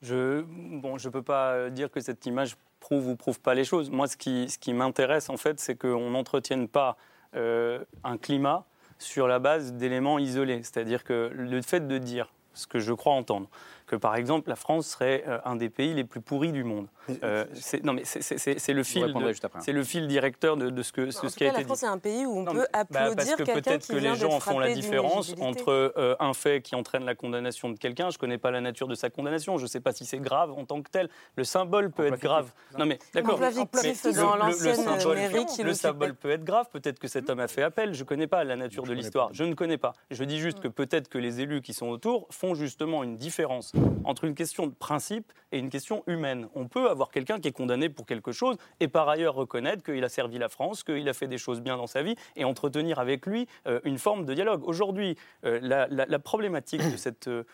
[0.00, 3.90] Je bon, je peux pas dire que cette image prouve ou prouve pas les choses.
[3.90, 6.96] Moi, ce qui, ce qui m'intéresse, en fait, c'est qu'on n'entretienne pas
[7.34, 8.64] un climat
[8.98, 10.62] sur la base d'éléments isolés.
[10.62, 13.48] C'est-à-dire que le fait de dire, ce que je crois entendre,
[13.86, 16.86] que par exemple la France serait euh, un des pays les plus pourris du monde.
[17.22, 19.04] Euh, c'est- non, mais c'est- le fil,
[19.42, 19.60] après.
[19.60, 21.52] c'est le fil directeur de, de ce que, ce, En ce tout qui a la
[21.52, 21.66] été dit.
[21.66, 24.40] France est un pays où on peut Bah, applaudir parce que peut-être que les gens
[24.40, 28.08] font la différence entre euh, un fait qui entraîne la condamnation de quelqu'un.
[28.10, 29.58] Je ne connais pas la nature de sa condamnation.
[29.58, 31.08] Je ne sais pas si c'est grave en tant que tel.
[31.36, 32.52] Le symbole peut être grave.
[32.78, 33.38] Non mais d'accord.
[33.38, 35.74] Le- symbole- mairie qui Le l'occupait.
[35.74, 36.66] symbole peut être grave.
[36.72, 37.92] Peut-être que cet homme a fait appel.
[37.94, 39.28] Je ne connais pas la nature de l'histoire.
[39.32, 39.92] Je ne connais pas.
[40.10, 43.72] Je dis juste que peut-être que les élus qui sont autour font justement une différence
[44.04, 46.48] entre une question de principe et une question humaine.
[46.54, 50.04] On peut avoir quelqu'un qui est condamné pour quelque chose et par ailleurs reconnaître qu'il
[50.04, 52.98] a servi la France, qu'il a fait des choses bien dans sa vie et entretenir
[52.98, 54.62] avec lui euh, une forme de dialogue.
[54.64, 57.44] Aujourd'hui, euh, la, problématique de cette, euh,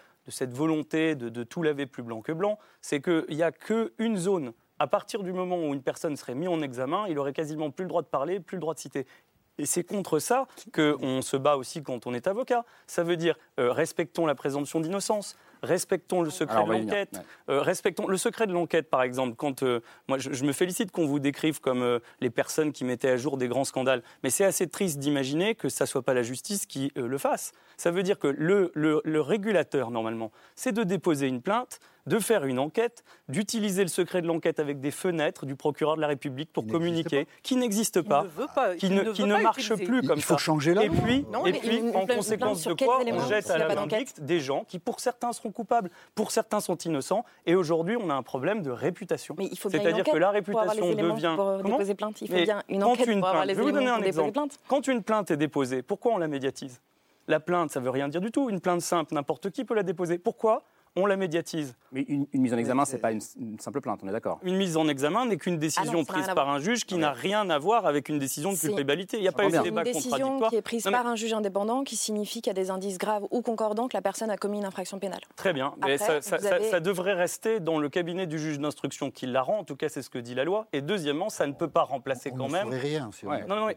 [0.48, 4.52] volonté de, tout laver plus blanc que blanc, c'est qu'il n'y a qu'une zone.
[4.78, 7.84] À partir du moment où une personne serait mise en examen, il aurait quasiment plus
[7.84, 9.06] le droit de parler, plus le droit de citer.
[9.58, 12.64] Et c'est contre ça qu'on se bat aussi quand on est avocat.
[12.86, 17.54] Ça veut dire respectons la présomption d'innocence, respectons le secret Alors, de l'enquête, ouais.
[17.54, 19.34] euh, respectons le secret de l'enquête, par exemple.
[19.36, 22.84] Quand euh, moi, je, je me félicite qu'on vous décrive comme euh, les personnes qui
[22.84, 26.14] mettaient à jour des grands scandales, mais c'est assez triste d'imaginer que ça soit pas
[26.14, 27.52] la justice qui euh, le fasse.
[27.76, 32.18] Ça veut dire que le, le- le régulateur normalement, c'est de déposer une plainte, de
[32.18, 36.06] faire une enquête, d'utiliser le secret de l'enquête avec des fenêtres du procureur de la
[36.06, 38.24] République pour communiquer, qui n'existe pas,
[38.78, 39.84] qui il ne, ne qui veut ne pas marche utiliser.
[39.84, 40.38] plus Il comme faut ça.
[40.38, 40.96] changer la et loi.
[41.04, 44.20] puis, Non, et puis une- en une conséquence de quoi on jette à la vindicte
[44.20, 47.24] des gens qui, pour certains, seront coupables, pour certains sont innocents.
[47.46, 49.34] Et aujourd'hui, on a un problème de réputation.
[49.38, 51.32] Mais il faut C'est-à-dire que la réputation devient.
[51.36, 52.20] pour, euh, déposer plainte.
[52.22, 53.98] Il faut bien une enquête une pour avoir les Je vais vous donner éléments un
[53.98, 54.32] pour déposer exemple.
[54.32, 54.60] plainte.
[54.68, 56.80] Quand une plainte est déposée, pourquoi on la médiatise?
[57.28, 58.50] La plainte, ça veut rien dire du tout.
[58.50, 60.18] Une plainte simple, n'importe qui peut la déposer.
[60.18, 60.62] Pourquoi?
[60.96, 64.00] On la médiatise Mais une, une mise en examen, c'est pas une, une simple plainte,
[64.02, 64.40] on est d'accord.
[64.42, 67.12] Une mise en examen n'est qu'une Ah décision non, prise par un juge qui n'a
[67.12, 69.16] rien à voir avec une décision de culpabilité.
[69.16, 70.50] Il n'y a pas eu de C'est débat une décision contradictoire.
[70.50, 72.70] qui est prise Non, mais- par un juge indépendant qui signifie qu'il y a des
[72.70, 75.20] indices graves ou concordants que la personne a commis une infraction pénale.
[75.36, 78.38] Très bien, Après, ça, ça- vous ça- avez- ça devrait rester dans le cabinet du
[78.38, 80.66] juge d'instruction qui la rend, en tout cas c'est ce que dit la loi.
[80.72, 82.68] Et deuxièmement, ça ne peut pas remplacer On quand ne même...
[82.68, 83.44] rien si on Ouais.
[83.46, 83.76] Non, ait,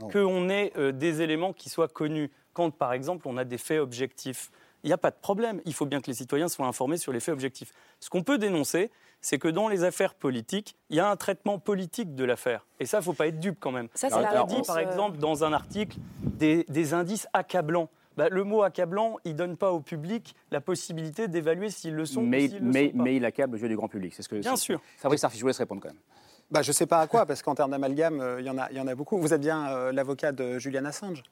[0.00, 0.08] Non.
[0.08, 2.30] que on ait euh, des éléments qui soient connus.
[2.54, 4.50] Quand, par exemple, on a des faits objectifs,
[4.84, 5.60] il n'y a pas de problème.
[5.64, 7.72] Il faut bien que les citoyens soient informés sur les faits objectifs.
[8.00, 8.90] Ce qu'on peut dénoncer,
[9.20, 12.66] c'est que dans les affaires politiques, il y a un traitement politique de l'affaire.
[12.80, 13.88] Et ça, il ne faut pas être dupe quand même.
[13.94, 17.88] Ça, c'est On la dit, par euh, exemple, dans un article, des, des indices accablants.
[18.16, 22.04] Bah, le mot accablant, il ne donne pas au public la possibilité d'évaluer s'ils le
[22.04, 23.02] sont mais, ou s'ils le mais, sont pas.
[23.04, 24.12] mais il accable aux yeux du grand public.
[24.14, 24.80] C'est ce que, Bien c'est- sûr.
[24.98, 26.00] Fabrice Arfi, je vous laisse répondre quand même.
[26.50, 28.58] Bah, je ne sais pas à quoi, parce qu'en termes d'amalgame, euh, il y, en
[28.58, 29.16] a- il y en a beaucoup.
[29.18, 31.22] Vous êtes bien euh, l'avocat de Julian Assange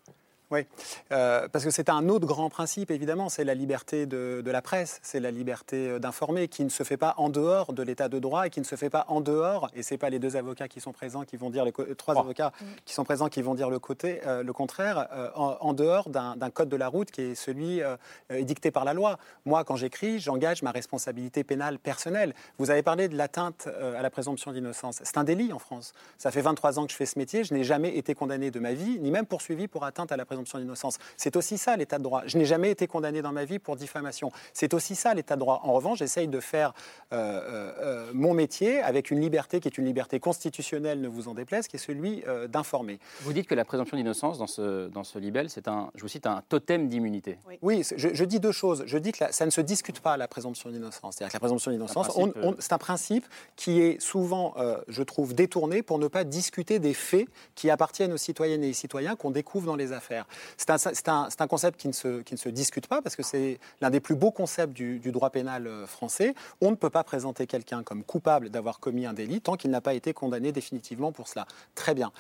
[0.51, 0.67] oui,
[1.13, 4.63] Euh, parce que c'est un autre grand principe, évidemment, c'est la liberté de, de la
[4.63, 8.09] presse, c'est la liberté euh, d'informer, qui ne se fait pas en dehors de l'état
[8.09, 10.19] de droit et qui ne se fait pas en dehors, et ce n'est pas les
[10.19, 12.53] deux avocats qui sont présents qui vont dire, co- euh, trois avocats
[12.85, 16.09] qui sont présents qui vont dire le, côté, euh, le contraire, euh, en, en dehors
[16.09, 17.97] d'un code de la route qui est celui euh,
[18.33, 19.19] euh, dicté par la loi.
[19.45, 22.35] Moi, quand j'écris, j'engage ma responsabilité pénale personnelle.
[22.59, 25.01] Vous avez parlé de l'atteinte à la présomption d'innocence.
[25.05, 25.93] C'est un délit en France.
[26.19, 28.59] Ça fait 23 ans que je fais ce métier, je n'ai jamais été condamné de
[28.61, 30.99] ma vie, ni même poursuivi pour atteinte à la présomption d'innocence.
[31.17, 32.23] C'est aussi ça l'état de droit.
[32.27, 34.31] Je n'ai jamais été condamné dans ma vie pour diffamation.
[34.53, 35.61] C'est aussi ça l'état de droit.
[35.65, 36.73] En revanche, j'essaye de faire
[37.13, 37.73] euh, euh,
[38.09, 41.69] euh, mon métier avec une liberté qui est une liberté constitutionnelle, ne vous en déplaise,
[41.69, 42.99] qui est celui euh, d'informer.
[43.23, 46.09] Vous dites que la présomption d'innocence dans ce, dans ce libelle, c'est un, je vous
[46.09, 47.39] cite, un totem d'immunité.
[47.63, 48.85] Oui, je, je dis deux choses.
[48.87, 51.17] Je dis que la- ça ne se discute pas, la présomption d'innocence.
[51.17, 53.27] C'est-à-dire que la présomption d'innocence, C'est un principe, on- c'est un principe
[53.57, 58.13] qui est souvent, euh, je trouve, détourné pour ne pas discuter des faits qui appartiennent
[58.13, 60.27] aux citoyennes et aux citoyens qu'on découvre dans les affaires.
[60.57, 64.31] C'est un, concept qui ne, se, discute pas parce que c'est l'un des plus beaux
[64.31, 66.35] concepts du, du droit pénal euh, français.
[66.61, 69.81] On ne peut pas présenter quelqu'un comme coupable d'avoir commis un délit tant qu'il n'a
[69.81, 71.47] pas été condamné définitivement pour cela.
[71.75, 72.13] Très bien.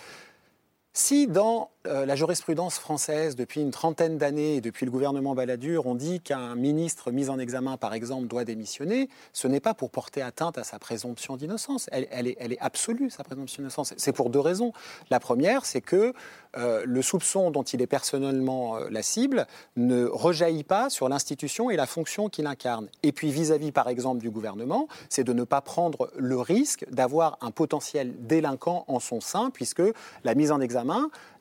[0.93, 5.87] Si dans euh, la jurisprudence française, depuis une trentaine d'années et depuis le gouvernement Balladur,
[5.87, 9.91] on dit qu'un ministre mis en examen, par exemple, doit démissionner, ce n'est pas pour
[9.91, 11.89] porter atteinte à sa présomption d'innocence.
[11.93, 13.95] Elle, est absolue, sa présomption d'innocence.
[13.97, 14.73] C'est pour deux raisons.
[15.11, 16.13] La première, c'est que
[16.57, 21.71] euh, le soupçon dont il est personnellement euh, la cible ne rejaillit pas sur l'institution
[21.71, 22.89] et la fonction qu'il incarne.
[23.05, 27.39] Et puis vis-à-vis, par exemple, du gouvernement, c'est de ne pas prendre le risque d'avoir
[27.41, 29.83] un potentiel délinquant en son sein, puisque
[30.25, 30.80] la mise en examen,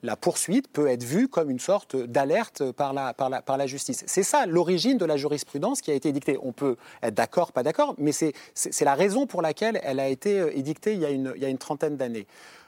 [0.04, 4.04] la poursuite peut être vue comme une sorte d'alerte par la, justice.
[4.08, 6.38] C'est ça l'origine de la jurisprudence qui a été dictée.
[6.42, 8.34] On peut être d'accord, pas d'accord, mais c'est
[8.82, 11.46] la raison pour laquelle elle a été euh, édictée il y a une, il y
[11.46, 12.28] a une trentaine d'années.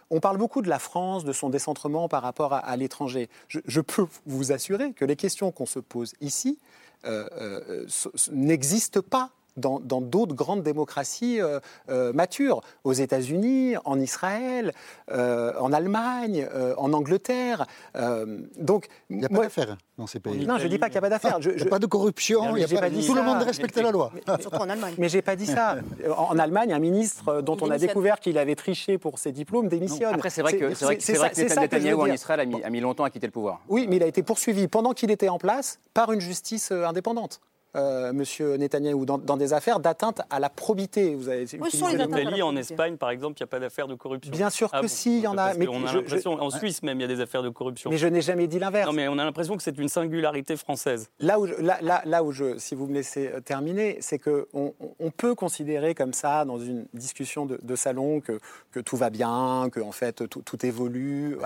[0.10, 3.30] On parle beaucoup de la France, de son décentrement par rapport à, l'étranger.
[3.48, 6.60] Je, peux vous assurer que les questions qu'on se pose ici
[7.06, 7.88] euh, euh,
[8.34, 11.60] n'existent pas dans d'autres grandes démocraties euh,
[11.90, 14.74] euh, matures, aux États-Unis, en Israël,
[15.12, 17.66] euh, en Allemagne, euh, en Angleterre.
[17.96, 20.46] Euh, donc, Il n'y a pas d'affaires dans ces pays.
[20.46, 21.38] non, je ne dis pas qu'il n'y a pas d'affaires.
[21.42, 23.78] Il n'y a pas de corruption, il y a pas- dit tout le monde respecte
[23.78, 24.12] la loi.
[24.40, 24.96] Surtout en Allemagne.
[24.98, 25.76] Mais j'ai pas dit ça.
[26.18, 29.68] En Allemagne, un ministre dont Il on a découvert qu'il avait triché pour ses diplômes
[29.68, 30.14] démissionne.
[30.14, 32.06] Après, c'est vrai que, c'est vrai que, c'est vrai que ça- que veux en.
[32.06, 33.62] Israël a mis, a mis longtemps à quitter le pouvoir.
[33.70, 37.40] Oui, mais il a été poursuivi pendant qu'il était en place par une justice indépendante.
[37.76, 41.16] Euh, Monsieur Netanyahou, dans, dans des affaires d'atteinte à la probité.
[41.16, 42.18] Vous avez utilisé En le mot.
[42.18, 44.32] Italie, en Espagne, par exemple, il n'y a pas d'affaire de corruption.
[44.32, 46.38] Bien sûr que Ah bon si, il y en a, mais qu'on a je- l'impression,
[46.38, 47.90] je- en Suisse même, il y a des affaires de corruption.
[47.90, 48.88] Mais je n'ai jamais dit l'inverse.
[48.88, 51.10] Non, mais on a l'impression que c'est une singularité française.
[51.20, 54.20] Là où, je, là, là, là où je, si vous me laissez euh, terminer, c'est
[54.20, 58.40] qu'on on, on peut considérer comme ça, dans une discussion de, de salon, que,
[58.72, 61.38] que tout va bien, que en fait tout, tout évolue.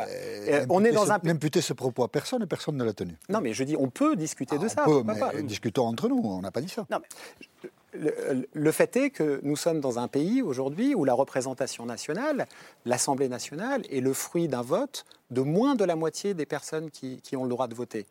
[0.49, 1.19] Euh, on est dans un.
[1.23, 3.15] N'imputer ce propos à personne et personne ne l'a tenu.
[3.29, 4.83] Non, mais je dis, on peut discuter de On ça.
[4.85, 5.31] peut, mais pas.
[5.41, 6.85] discutons entre nous, on n'a pas dit ça.
[6.89, 11.13] Non, mais le, le fait est que nous sommes dans un pays aujourd'hui où la
[11.13, 12.45] représentation nationale,
[12.85, 17.21] l'Assemblée nationale, est le fruit d'un vote de moins de la moitié des personnes qui,
[17.21, 18.05] qui ont le droit de voter.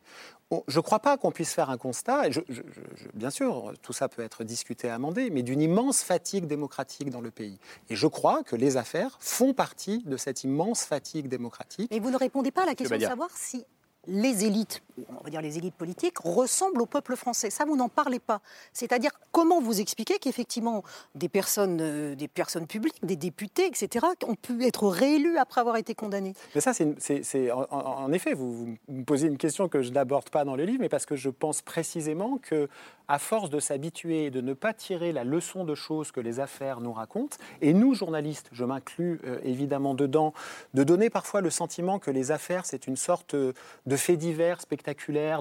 [0.50, 3.28] On- je ne crois pas qu'on puisse faire un constat, et je- je- je- bien
[3.30, 7.58] sûr, tout ça peut être discuté, amendé, mais d'une immense fatigue démocratique dans le pays.
[7.90, 11.90] Et je crois que les affaires font partie de cette immense fatigue démocratique.
[11.90, 13.64] Mais vous ne répondez pas à la question de savoir si
[14.06, 17.50] les élites, on va dire les élites politiques, ressemblent au peuple français.
[17.50, 18.40] Ça, vous n'en parlez pas.
[18.72, 20.83] C'est-à-dire, comment vous expliquez qu'effectivement,
[21.14, 25.76] des personnes, euh, des personnes publiques, des députés, etc., ont pu être réélus après avoir
[25.76, 26.35] été condamnés?
[26.54, 30.44] Mais ça, c'est, en, effet, vous, vous me posez une question que je n'aborde pas
[30.44, 32.68] dans le livre, mais parce que je pense précisément que,
[33.09, 36.40] à force de s'habituer et de ne pas tirer la leçon de choses que les
[36.40, 40.33] affaires nous racontent, et nous, journalistes, je m'inclus euh, évidemment dedans,
[40.72, 43.52] de donner parfois le sentiment que les affaires, c'est une sorte euh,
[43.87, 44.83] de fait divers spectaculaire,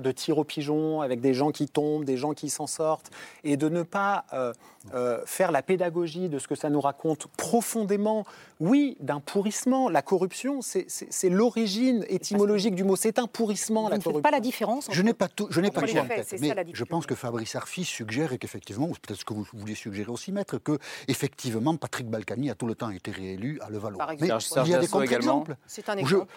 [0.02, 3.12] de tir au pigeon, avec des gens qui tombent, des gens qui s'en sortent,
[3.44, 4.54] et de ne pas euh,
[4.94, 8.26] euh, faire la pédagogie de ce que ça nous raconte profondément,
[8.66, 9.90] oui, d'un pourrissement.
[9.90, 10.88] La corruption, c'est-
[11.30, 12.96] l'origine étymologique du mot.
[12.96, 14.22] C'est un pourrissement, Vous la ne faites corruption.
[14.22, 16.28] pas la différence Je n'ai pas tout, je n'ai pas les tout en faits, tête,
[16.30, 19.26] c'est mais ça la je pense que Fabrice Arfi suggère et qu'effectivement, ou peut-être ce
[19.26, 23.12] que vous vouliez suggérer aussi, maître, que effectivement Patrick Balkany a tout le temps été
[23.12, 23.98] réélu à Levallois.
[23.98, 24.44] Par Mais exemple.
[24.66, 25.56] il y a des contre-exemples.
[25.68, 26.28] C'est un Je- exemple.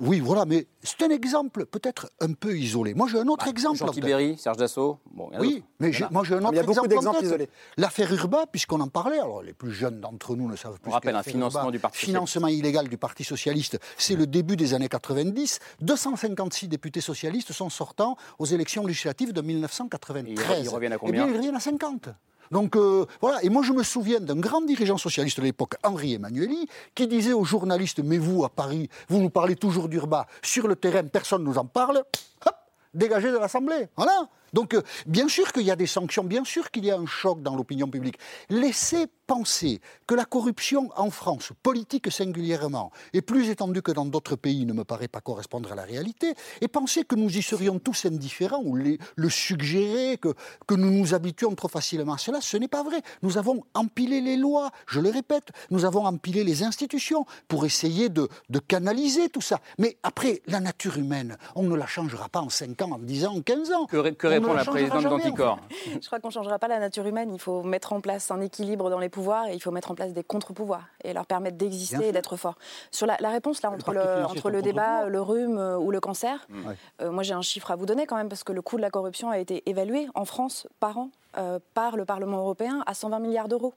[0.00, 2.94] oui, voilà, mais c'est un exemple peut-être un peu isolé.
[2.94, 3.76] Moi, j'ai un autre exemple.
[3.78, 3.88] Jean.
[3.88, 4.98] Tibéry, Serge Dassault.
[5.12, 6.70] Bon, il y en a Oui, mais moi j'ai un autre Il y a beaucoup
[6.72, 7.48] exemple d'exemples isolés.
[7.76, 10.88] L'affaire Urba, puisqu'on en parlait, alors les plus jeunes d'entre nous ne savent plus.
[10.88, 11.70] On ce rappelle un l'affaire financement Urba.
[11.72, 15.58] du Parti Financement illégal du Parti socialiste, c'est le début des années 90.
[15.80, 20.58] 256 députés socialistes sont sortants aux élections législatives de 1993.
[20.58, 22.08] Et ils reviennent à Eh combien bien, ils reviennent à 50.
[22.50, 26.14] Donc euh, voilà, et moi je me souviens d'un grand dirigeant socialiste de l'époque, Henri
[26.14, 30.66] Emmanueli, qui disait aux journalistes Mais vous, à Paris, vous nous parlez toujours d'Urba, sur
[30.66, 31.98] le terrain, personne ne nous en parle,
[32.46, 32.54] hop,
[32.94, 33.88] dégagez de l'Assemblée.
[33.96, 34.28] Voilà.
[34.52, 37.06] Donc, euh, bien sûr qu'il y a des sanctions, bien sûr qu'il y a un
[37.06, 38.18] choc dans l'opinion publique.
[38.48, 44.36] Laissez penser que la corruption en France, politique singulièrement, est plus étendue que dans d'autres
[44.36, 46.32] pays, ne me paraît pas correspondre à la réalité.
[46.62, 50.34] Et penser que nous y serions tous indifférents ou les- le suggérer, que,
[50.66, 53.02] que nous nous habituons trop facilement à cela, ce n'est pas vrai.
[53.22, 58.08] Nous avons empilé les lois, je le répète, nous avons empilé les institutions pour essayer
[58.08, 59.60] de, de canaliser tout ça.
[59.78, 63.26] Mais après, la nature humaine, on ne la changera pas en 5 ans, en 10
[63.26, 63.86] ans, en 15 ans.
[63.86, 65.58] Que, répond la présidente d'Anticor
[66.00, 67.30] Je crois qu'on ne changera pas la nature humaine.
[67.34, 69.94] Il faut mettre en place un équilibre dans les pouvoirs et il faut mettre en
[69.96, 72.56] place des contre-pouvoirs et leur permettre d'exister et d'être forts.
[72.92, 76.46] Sur la, la réponse, là, entre le, entre débat, le rhume euh, ou le cancer,
[76.50, 76.76] Ouais.
[77.02, 78.82] euh, moi j'ai un chiffre à vous donner quand même parce que le coût de
[78.82, 82.94] la corruption a été évalué en France par an euh, par le Parlement européen à
[82.94, 83.74] 120 milliards d'euros.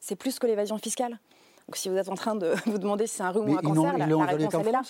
[0.00, 1.18] C'est plus que l'évasion fiscale.
[1.66, 3.58] Donc si vous êtes en train de vous demander si c'est un rhume Mais ou
[3.58, 4.82] un cancer, la, la réponse elle est là.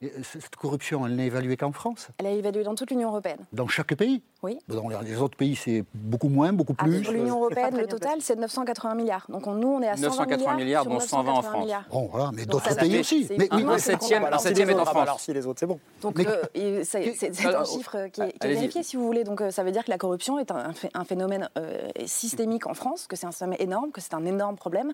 [0.00, 2.08] Et Cette corruption, elle n'est évaluée qu'en France?
[2.18, 3.38] Elle est évaluée dans toute l'Union européenne.
[3.52, 4.22] Dans chaque pays?
[4.42, 4.58] Oui.
[4.66, 7.04] Dans les autres pays, c'est beaucoup moins, beaucoup Ah, plus.
[7.04, 9.24] Sur l'Union européenne, le total, c'est 980 milliards.
[9.28, 11.62] Donc on- nous, on est à 120 980 milliards, dont 120 en 980 France.
[11.64, 11.84] milliards.
[11.90, 13.26] Bon, voilà, mais d'autres ça pays aussi.
[13.30, 14.96] Mais, mais- Un septième, un septième est en France.
[15.02, 15.78] alors si les autres, c'est bon.
[16.00, 18.58] Donc Mais- euh, c'est un chiffre qui est, qui est allez-y.
[18.58, 19.22] vérifié, si vous voulez.
[19.22, 22.66] Donc euh, ça veut dire que la corruption est un, phé- un phénomène euh, systémique
[22.66, 24.92] en France, que c'est un phénomène énorme, que c'est un énorme problème.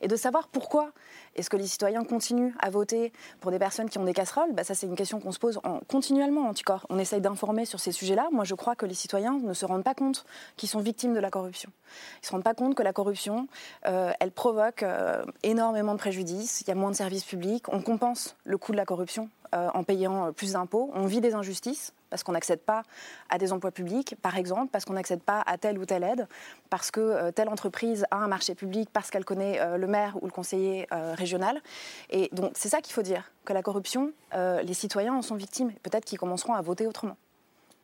[0.00, 0.90] Et de savoir pourquoi
[1.36, 4.64] est-ce que les citoyens continuent à voter pour des personnes qui ont des casseroles, bah,
[4.64, 6.84] ça c'est une question qu'on se pose en- continuellement en Anticor.
[6.90, 8.28] On essaye d'informer sur ces sujets-là.
[8.32, 10.24] Moi je crois que les citoyens ne se rendent pas compte
[10.56, 11.70] qu'ils sont victimes de la corruption.
[12.16, 13.48] Ils ne se rendent pas compte que la corruption,
[13.86, 16.60] euh, elle provoque euh, énormément de préjudices.
[16.62, 17.68] Il y a moins de services publics.
[17.68, 20.90] On compense le coût de la corruption euh, en payant plus d'impôts.
[20.94, 22.84] On vit des injustices parce qu'on n'accède pas
[23.28, 26.26] à des emplois publics, par exemple, parce qu'on n'accède pas à telle ou telle aide,
[26.70, 30.32] parce que telle entreprise a un marché public, parce qu'elle connaît le maire ou le
[30.32, 31.60] conseiller régional.
[32.08, 35.70] Et donc c'est ça qu'il faut dire, que la corruption, les citoyens en sont victimes.
[35.82, 37.18] Peut-être qu'ils commenceront à voter autrement.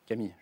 [0.07, 0.33] Camille,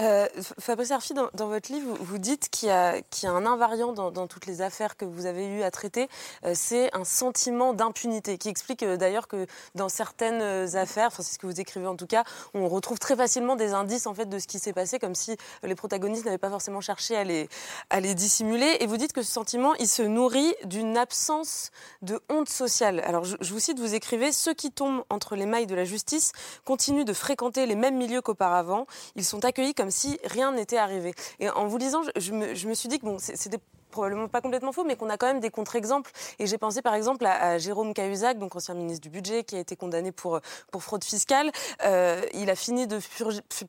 [0.00, 0.28] Euh,
[0.60, 4.62] Fabrice Arfi, dans, votre livre, vous, dites qu'il y, a- un invariant dans, toutes les
[4.62, 6.08] affaires que vous avez eu à traiter,
[6.44, 11.34] euh, c'est un sentiment d'impunité, qui explique euh, d'ailleurs que dans certaines affaires, enfin c'est
[11.34, 12.22] ce que vous écrivez en tout cas,
[12.54, 15.36] on retrouve très facilement des indices en fait de ce qui s'est passé, comme si
[15.64, 17.48] les protagonistes n'avaient pas forcément cherché à les,
[17.90, 18.76] à les dissimuler.
[18.80, 21.70] Et vous dites que ce sentiment, il se nourrit d'une absence
[22.02, 23.02] de honte sociale.
[23.04, 25.84] Alors je, je vous cite, vous écrivez ceux qui tombent entre les mailles de la
[25.84, 26.32] justice
[26.64, 28.86] continuent de fréquenter les mêmes milieux qu'auparavant.
[29.16, 31.14] Ils sont accueillis comme si rien n'était arrivé.
[31.40, 33.58] Et en vous lisant, je, me, je me suis dit que bon, c'était
[33.98, 36.12] probablement pas complètement faux, mais qu'on a quand même des contre-exemples.
[36.38, 39.58] Et j'ai pensé par exemple à, Jérôme Cahuzac, donc ancien ministre du Budget, qui a
[39.58, 41.50] été condamné pour, pour fraude fiscale.
[41.84, 43.00] Euh, il a fini de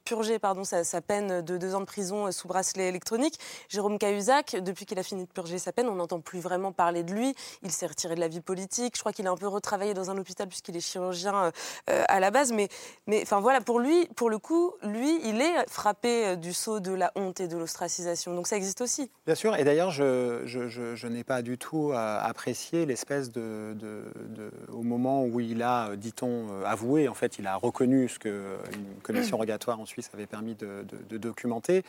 [0.06, 3.40] purger, pardon, sa, peine de deux ans de prison sous bracelet électronique.
[3.70, 7.04] Jérôme Cahuzac, depuis qu'il a fini de purger sa peine, on n'entend plus vraiment parler
[7.04, 7.36] de lui.
[7.64, 8.94] Il s'est retiré de la vie politique.
[8.96, 11.52] Je crois qu'il a un peu retravaillé dans un hôpital puisqu'il est chirurgien euh,
[11.90, 12.52] euh, à la base.
[12.52, 12.68] Mais,
[13.08, 16.80] mais enfin voilà, pour lui, pour le coup, lui, il est frappé euh, du sceau
[16.80, 18.36] de la honte et de l'ostracisation.
[18.36, 19.10] Donc ça existe aussi.
[19.26, 23.32] Bien sûr, et d'ailleurs, je, je- je- je n'ai pas du tout euh, apprécié l'espèce
[23.32, 24.04] de, de-
[24.36, 28.08] de- Au moment où il a, euh, dit-on, euh, avoué, en fait, il a reconnu
[28.08, 28.32] ce qu'une
[29.04, 30.86] commission rogatoire en Suisse avait permis de,
[31.18, 31.84] documenter,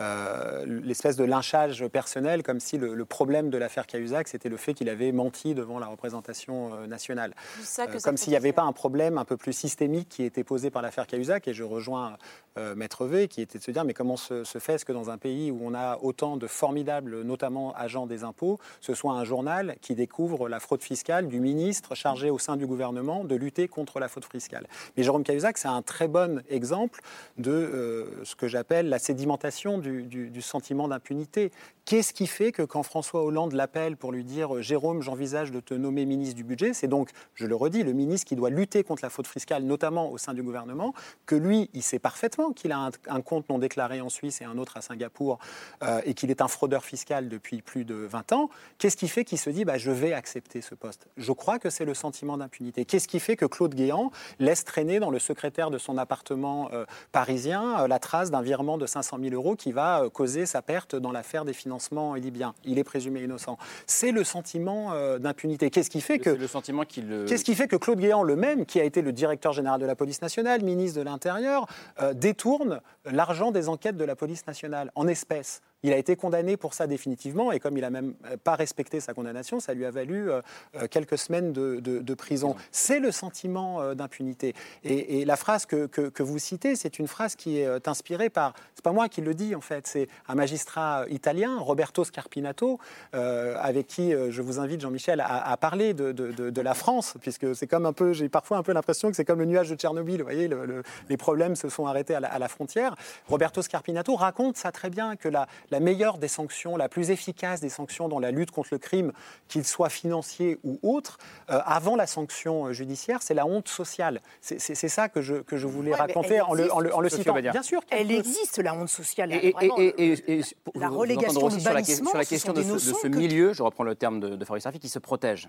[0.00, 4.56] euh, l'espèce de lynchage personnel, comme si le, le problème de l'affaire Cahuzac, c'était le
[4.56, 7.34] fait qu'il avait menti devant la représentation nationale.
[7.62, 10.24] Ça que Euh, comme s'il n'y avait pas un problème un peu plus systémique qui
[10.24, 11.46] était posé par l'affaire Cahuzac.
[11.48, 12.16] Et je rejoins
[12.58, 15.10] euh, Maître V, qui était de se dire mais comment se, se fait-ce que dans
[15.10, 19.24] un pays où on a autant de formidables, notamment agents des impôts, ce soit un
[19.24, 23.68] journal qui découvre la fraude fiscale du ministre chargé au sein du gouvernement de lutter
[23.68, 24.66] contre la fraude fiscale.
[24.96, 27.00] Mais Jérôme Cahuzac, c'est un très bon exemple
[27.38, 31.52] de euh, ce que j'appelle la sédimentation du, sentiment d'impunité.
[31.84, 35.60] Qu'est-ce qui fait que quand François Hollande l'appelle pour lui dire euh, Jérôme, j'envisage de
[35.60, 38.84] te nommer ministre du budget, c'est donc, je le redis, le ministre qui doit lutter
[38.84, 40.94] contre la fraude fiscale, notamment au sein du gouvernement,
[41.26, 44.44] que lui, il sait parfaitement qu'il a un, un compte non déclaré en Suisse et
[44.44, 45.38] un autre à Singapour,
[45.82, 48.50] euh, et qu'il est un fraudeur fiscal depuis plus de 20 ans.
[48.78, 51.08] Qu'est-ce qui fait qu'il se dit bah, je vais accepter ce poste?
[51.16, 52.84] Je crois que c'est le sentiment d'impunité.
[52.84, 56.84] Qu'est-ce qui fait que Claude Guéant laisse traîner dans le secrétaire de son appartement euh,
[57.12, 60.62] parisien euh, la trace d'un virement de 500 000 euros qui va euh, causer sa
[60.62, 62.54] perte dans l'affaire des financements libyens?
[62.64, 63.58] Il est présumé innocent.
[63.86, 65.70] C'est le sentiment d'impunité.
[65.70, 68.80] Qu'est-ce qui fait que le sentiment Qu'est-ce qui fait que Claude Guéant, le même, qui
[68.80, 71.66] a été le directeur général de la police nationale, ministre de l'Intérieur,
[72.14, 75.62] détourne l'argent des enquêtes de la police nationale en espèces?
[75.84, 78.98] Il a été condamné pour ça définitivement, et comme il n'a même euh, pas respecté
[78.98, 80.40] sa condamnation, ça lui a valu euh,
[80.74, 82.56] euh, quelques semaines de, de- de prison.
[82.72, 84.54] C'est le sentiment d'impunité.
[84.82, 88.30] Et, et la phrase que, que- que vous citez, c'est une phrase qui est inspirée
[88.30, 92.78] par, c'est pas moi qui le dis en fait, c'est un magistrat italien, Roberto Scarpinato,
[93.14, 96.74] euh, avec qui je vous invite, Jean-Michel, à, à parler de, de- de- de la
[96.74, 99.44] France, puisque c'est comme un peu, j'ai parfois un peu l'impression que c'est comme le
[99.44, 102.38] nuage de Tchernobyl, vous voyez, le- le- les problèmes se sont arrêtés à la, à
[102.38, 102.94] la frontière.
[103.28, 107.60] Roberto Scarpinato raconte ça très bien, que la, la meilleure des sanctions, la plus efficace
[107.60, 109.12] des sanctions dans la lutte contre le crime,
[109.48, 111.18] qu'il soit financier ou autre,
[111.50, 114.20] euh, avant la sanction euh, judiciaire, c'est la honte sociale.
[114.40, 114.58] C'est
[114.88, 117.34] ça que je, que je voulais Ouais, raconter en le, en le- en le citant.
[117.34, 118.14] Bien sûr qu'elle Elle peut.
[118.14, 119.32] existe, la honte sociale.
[119.32, 122.52] Et, et- Vraiment, et- et- et pour la relégation, le sur la, sur la question
[122.52, 125.48] de ce, de que- milieu, je reprends le terme de, de Fabrice qui se protège.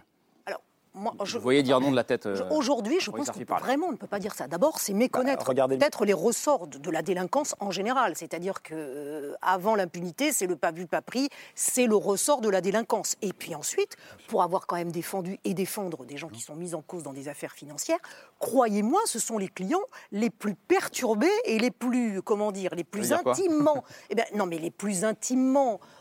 [0.97, 2.25] Alors, moi, je- Vous voyez dire non de la tête.
[2.25, 4.47] euh, Aujourd'hui, je pense que vraiment, on ne peut pas dire ça.
[4.47, 8.13] D'abord, c'est méconnaître Bah, regardez- peut-être les ressorts de, de la délinquance en général.
[8.15, 12.49] C'est-à-dire que euh, avant l'impunité, c'est le pas vu, pas pris, c'est le ressort de
[12.49, 13.15] la délinquance.
[13.21, 16.73] Et puis ensuite, pour avoir quand même défendu et défendre des gens qui sont mis
[16.75, 17.99] en cause dans des affaires financières,
[18.39, 19.79] croyez-moi, ce sont les clients
[20.11, 24.57] les plus perturbés et les plus, comment dire, les plus intimement, eh ben, non mais
[24.57, 25.94] les plus intimement euh,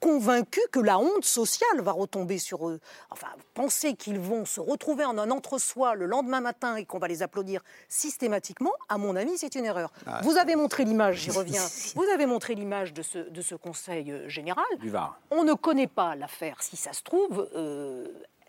[0.00, 2.80] convaincus que la honte sociale va retomber sur eux.
[3.10, 7.08] Enfin, penser qu'ils vont se retrouver en un entre-soi le lendemain matin et qu'on va
[7.08, 9.90] les applaudir systématiquement, à mon avis, c'est une erreur.
[10.06, 11.62] Ah, Vous avez montré l'image, j'y reviens,
[11.94, 14.64] vous avez montré l'image de ce, de ce Conseil euh, général.
[15.30, 16.62] On ne connaît pas l'affaire.
[16.62, 18.06] Si ça se trouve, euh,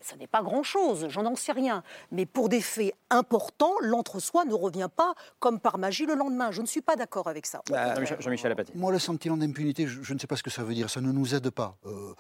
[0.08, 1.84] ça n'est pas grand-chose, j'en sais rien.
[2.12, 6.52] Mais pour des faits importants, l'entre-soi ne revient pas comme par magie le lendemain.
[6.52, 7.62] Je ne suis pas d'accord avec ça.
[7.70, 8.72] Bah, Jean-Michel- Apathy.
[8.76, 10.90] Moi, le sentiment d'impunité, je, je ne sais pas ce que ça veut dire.
[10.90, 11.78] Ça ne nous aide pas.
[11.86, 12.14] Euh,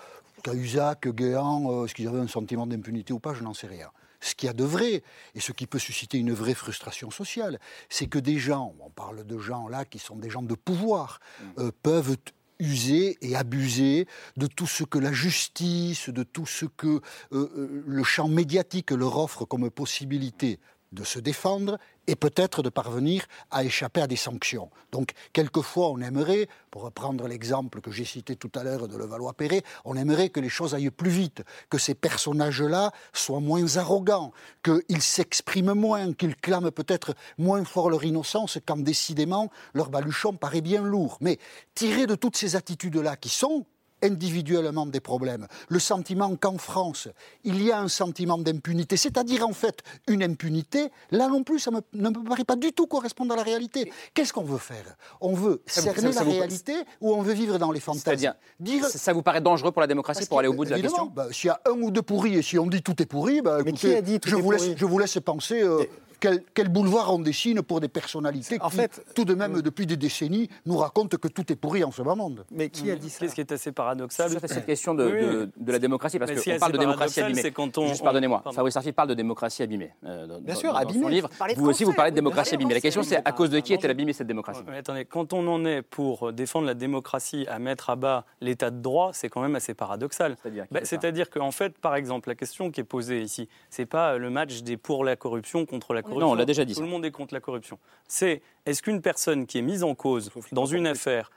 [0.43, 3.89] Cahuzac, Guéant, euh, est-ce qu'ils avaient un sentiment d'impunité ou pas Je n'en sais rien.
[4.19, 5.03] Ce qu'il y a de vrai,
[5.35, 9.23] et ce qui peut susciter une vraie frustration sociale, c'est que des gens, on parle
[9.23, 11.19] de gens là qui sont des gens de pouvoir,
[11.59, 12.17] euh, peuvent
[12.59, 17.83] user et abuser de tout ce que la justice, de tout ce que euh, euh,
[17.85, 20.59] le champ médiatique leur offre comme possibilité
[20.91, 24.69] de se défendre et peut-être de parvenir à échapper à des sanctions.
[24.91, 29.63] Donc, quelquefois, on aimerait, pour reprendre l'exemple que j'ai cité tout à l'heure de Levallois-Perret,
[29.83, 34.31] on aimerait que les choses aillent plus vite, que ces personnages-là soient moins arrogants,
[34.63, 40.61] qu'ils s'expriment moins, qu'ils clament peut-être moins fort leur innocence quand décidément leur baluchon paraît
[40.61, 41.17] bien lourd.
[41.19, 41.39] Mais
[41.75, 43.65] tiré de toutes ces attitudes-là qui sont
[44.03, 47.07] individuellement des problèmes, le sentiment qu'en France,
[47.43, 51.71] il y a un sentiment d'impunité, c'est-à-dire en fait une impunité, là non plus, ça
[51.71, 53.91] me- ne me paraît pas du tout correspondre à la réalité.
[54.13, 54.95] Qu'est-ce qu'on veut faire?
[55.21, 58.03] On veut cerner ça- ça la vous- réalité ou on veut vivre dans les fantasmes?
[58.05, 60.65] C'est-à-dire, Dire- ça ça vous paraît dangereux pour la démocratie parce pour aller au bout
[60.65, 61.07] de la question?
[61.07, 63.41] bah, S'il y a un ou deux pourris et si on dit tout est pourri,
[63.41, 64.75] bah, Mais écoutez, qui a dit tout je, est vous laisse, pourri?
[64.77, 65.83] je vous laisse penser euh,
[66.19, 69.85] quel, quel boulevard on dessine pour des personnalités En qui, fait, tout de même, depuis
[69.85, 72.31] des décennies, nous racontent que tout est pourri en ce moment.
[72.51, 74.31] Mais qui a dit ça Ce qui est assez paradoxal.
[74.31, 77.41] Sur cette question de, Oui, de- de la démocratie, parce qu'on parle de démocratie abîmée.
[77.41, 78.55] c'est quand on- Juste pardonnez-moi, Pardon.
[78.55, 79.93] Fabrice Arfi parle de démocratie abîmée.
[80.05, 81.01] euh, dans- Bien dans- sûr, dans abîmée.
[81.03, 81.29] son livre.
[81.55, 82.73] Vous aussi, vous parlez de démocratie abîmée.
[82.73, 85.47] La question, c'est à cause de qui est-elle abîmée cette démocratie Mais attendez, quand on
[85.47, 89.41] en est pour défendre la démocratie à mettre à bas l'état de droit, c'est quand
[89.41, 90.35] même assez paradoxal.
[90.41, 94.17] C'est-à-dire Bah, C'est-à-dire qu'en fait, par exemple, la question qui est posée ici, c'est pas
[94.17, 96.27] le match des pour la corruption contre la corruption.
[96.27, 96.85] Non, on l'a déjà dit, Tout ça.
[96.85, 97.77] le monde est contre la corruption.
[98.07, 101.31] C'est est-ce qu'une personne qui est mise en cause dans une affaire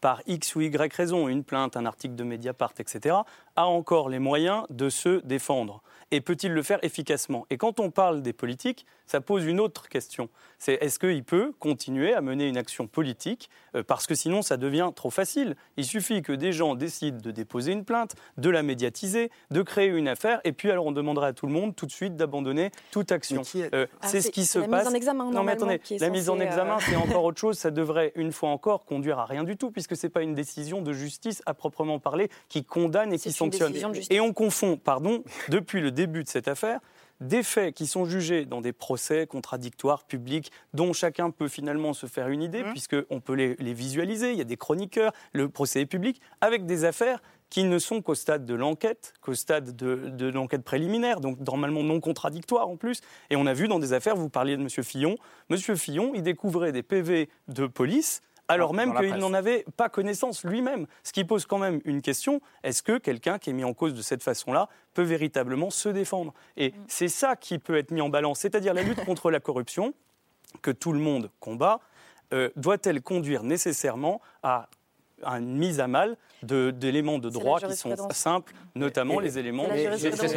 [0.00, 3.16] par X ou Y raison, une plainte, un article de Mediapart, etc.,
[3.56, 7.46] a encore les moyens de se défendre Et peut-il le faire efficacement?
[7.50, 10.28] Et quand on parle des politiques, ça pose une autre question.
[10.58, 14.56] C'est est-ce qu'il peut continuer à mener une action politique Euh, Parce que sinon, ça
[14.56, 15.56] devient trop facile?
[15.76, 19.88] Il suffit que des gens décident de déposer une plainte, de la médiatiser, de créer
[19.88, 22.70] une affaire, et puis alors on demanderait à tout le monde tout de suite d'abandonner
[22.92, 23.42] toute action.
[23.56, 24.84] Euh, Ah, c'est ce qui se la passe.
[24.84, 27.40] mise en examen, non, mais attendez, la mise en censée, examen, euh, c'est encore autre
[27.40, 27.58] chose.
[27.58, 30.34] Ça devrait, une fois encore, conduire à rien du tout, puisque ce n'est pas une
[30.34, 33.94] décision de justice à proprement parler qui condamne et qui une sanctionne.
[34.10, 36.80] Et on confond, pardon, depuis le début de cette affaire,
[37.20, 42.06] des faits qui sont jugés dans des procès contradictoires publics dont chacun peut finalement se
[42.06, 45.82] faire une idée, puisqu'on peut les, les visualiser, il y a des chroniqueurs, le procès
[45.82, 50.08] est public, avec des affaires qui ne sont qu'au stade de l'enquête, qu'au stade de,
[50.08, 53.00] de l'enquête préliminaire, donc normalement non contradictoire en plus.
[53.30, 54.68] Et on a vu dans des affaires, vous parliez de M.
[54.68, 55.16] Fillon,
[55.50, 55.58] M.
[55.76, 60.44] Fillon, il découvrait des PV de police alors Dans- même qu'il n'en avait pas connaissance
[60.44, 60.86] lui-même.
[61.02, 63.94] Ce qui pose quand même une question, est-ce que quelqu'un qui est mis en cause
[63.94, 66.34] de cette façon-là peut véritablement se défendre?
[66.56, 69.94] Et c'est ça qui peut être mis en balance, c'est-à-dire la lutte contre la corruption,
[70.62, 71.80] que tout le monde combat,
[72.32, 74.68] euh, doit-elle conduire nécessairement à
[75.24, 78.16] une mise à mal d'éléments de droit qui sont jurisprudence.
[78.16, 79.64] simples, notamment Et- les éléments.
[79.64, 80.34] C'est la Mais- jurisprudence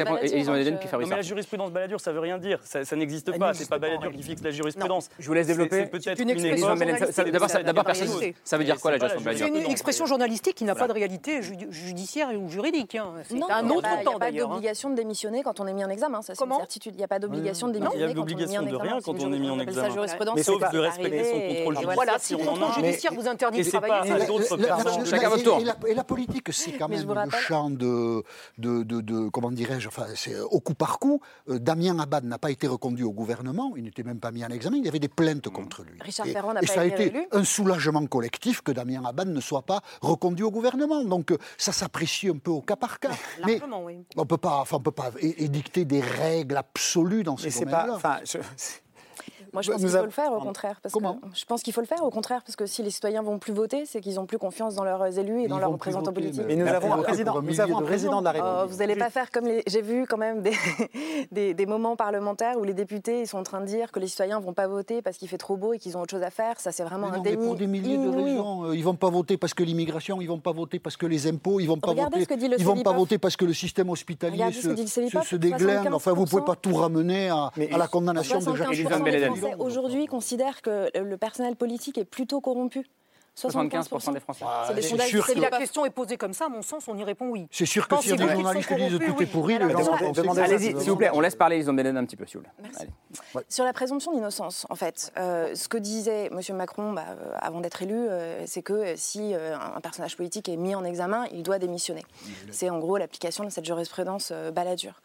[1.10, 2.60] non, la jurisprudence Balladur, ça veut rien dire.
[2.64, 3.54] Ça, ça n'existe Elle pas.
[3.54, 4.16] C'est pas oui.
[4.16, 5.10] qui fixe la jurisprudence.
[5.20, 5.82] Je vous laisse développer.
[5.82, 9.72] C'est peut-être une expression D'abord, personne- ça veut dire quoi la gestion de C'est une
[9.72, 12.96] expression journalistique qui n'a pas de réalité judi- judiciaire ou juridique.
[12.96, 13.14] hein.
[13.28, 14.32] C'est Non, un il y a autre pas- il y a temps pas hein.
[14.32, 16.94] d'obligation de démissionner quand on est mis en examen, ça c'est une Comment certitude.
[16.96, 18.32] Il n'y a pas d'obligation de Non, il y a démissionner quand on est mis
[18.36, 19.90] l'obligation en de rien quand on est mis en examen.
[19.90, 21.96] jurisprudence, sauf de respecter son contrôle judiciaire.
[21.96, 24.12] Voilà, si le contrôle judiciaire vous interdit de travailler,
[25.59, 28.24] Et la, et la politique, c'est quand même le champ de,
[28.57, 31.22] de, de- de- comment dirais-je, enfin, c'est au coup par coup.
[31.49, 34.49] Euh, Damien Abad n'a pas été reconduit au gouvernement, il n'était même pas mis en
[34.49, 35.97] examen, il y avait des plaintes contre lui.
[36.01, 39.28] Richard et, Ferrand n'a et pas ça a été un soulagement collectif que Damien Abad
[39.28, 41.03] ne soit pas reconduit au gouvernement.
[41.03, 43.11] Donc euh, ça s'apprécie un peu au cas par cas.
[43.45, 44.05] Mais oui.
[44.15, 47.65] on peut pas, enfin, on peut pas édicter des règles absolues dans Mais ces
[49.58, 50.80] Moi, je pense qu'il faut le faire au contraire.
[50.84, 52.91] Parce Comment que, Je pense qu'il faut le faire au contraire, parce que si les
[52.91, 55.72] citoyens vont plus voter, c'est qu'ils ont plus confiance dans leurs élus et dans leurs
[55.72, 56.43] représentants voter, politiques.
[56.47, 58.70] Mais nous avons un président, nous avons un Oh, président de la République.
[58.72, 59.64] vous n'allez pas faire comme les...
[59.68, 60.53] J'ai vu quand même des,
[61.32, 64.08] des, des moments parlementaires où les députés ils sont en train de dire que les
[64.08, 66.30] citoyens vont pas voter parce qu'il fait trop beau et qu'ils ont autre chose à
[66.30, 66.60] faire.
[66.60, 68.66] Ça, c'est vraiment Mais un non, mais pour des milliers de raisons.
[68.66, 71.28] Euh, Ils vont pas voter parce que l'immigration, ils vont pas voter parce que les
[71.28, 72.24] impôts, ils vont pas Regardez voter.
[72.24, 75.22] ce que dit le ils vont pas voter parce que le système hospitalier se, se,
[75.24, 75.89] se déglingue.
[75.93, 79.47] Enfin, vous pouvez pas tout ramener à, la condamnation de 75% Jacques.
[79.52, 82.86] Français aujourd'hui considèrent que le personnel politique est plutôt corrompu.
[83.38, 84.46] 75% des Français.
[84.68, 86.88] C'est des c'est sondages sûr Si la question est posée comme ça, à mon sens,
[86.88, 87.48] on y répond oui.
[87.52, 89.58] C'est sûr que Quand s'il y a c'est des journalistes qui disent tout est pourri,
[89.60, 92.26] les gens que- Allez-y, s'il vous plaît, on laisse parler Elisabeth Benedek un petit peu,
[92.26, 92.46] s'il vous.
[93.50, 96.56] Sur la présomption d'innocence, en fait, euh, ce que disait M.
[96.56, 100.76] Macron bah, euh, avant d'être élu, euh, c'est que si un personnage politique est mis
[100.76, 102.04] en examen, il doit démissionner.
[102.52, 105.02] C'est en gros l'application de cette jurisprudence Balladur.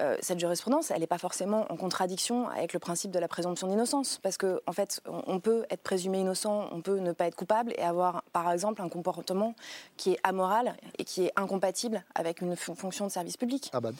[0.00, 3.66] Euh, cette jurisprudence, elle n'est pas forcément en contradiction avec le principe de la présomption
[3.66, 7.34] d'innocence, parce qu'en en fait, on peut être présumé innocent, on peut ne pas être
[7.36, 9.54] coupable et avoir, par exemple, un comportement
[9.96, 13.70] qui est amoral et qui est incompatible avec une fon- fonction de service public.
[13.72, 13.90] Ah bah,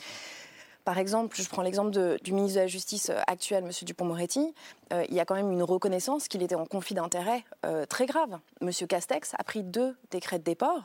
[0.85, 1.91] Par exemple, je prends l'exemple
[2.23, 3.71] du ministre de la Justice euh, actuel, M.
[3.83, 4.55] Dupont-Moretti.
[4.93, 8.07] Euh, il y a quand même une reconnaissance qu'il était en conflit d'intérêts euh, très
[8.07, 8.39] grave.
[8.61, 8.71] M.
[8.89, 10.83] Castex a pris deux décrets de déport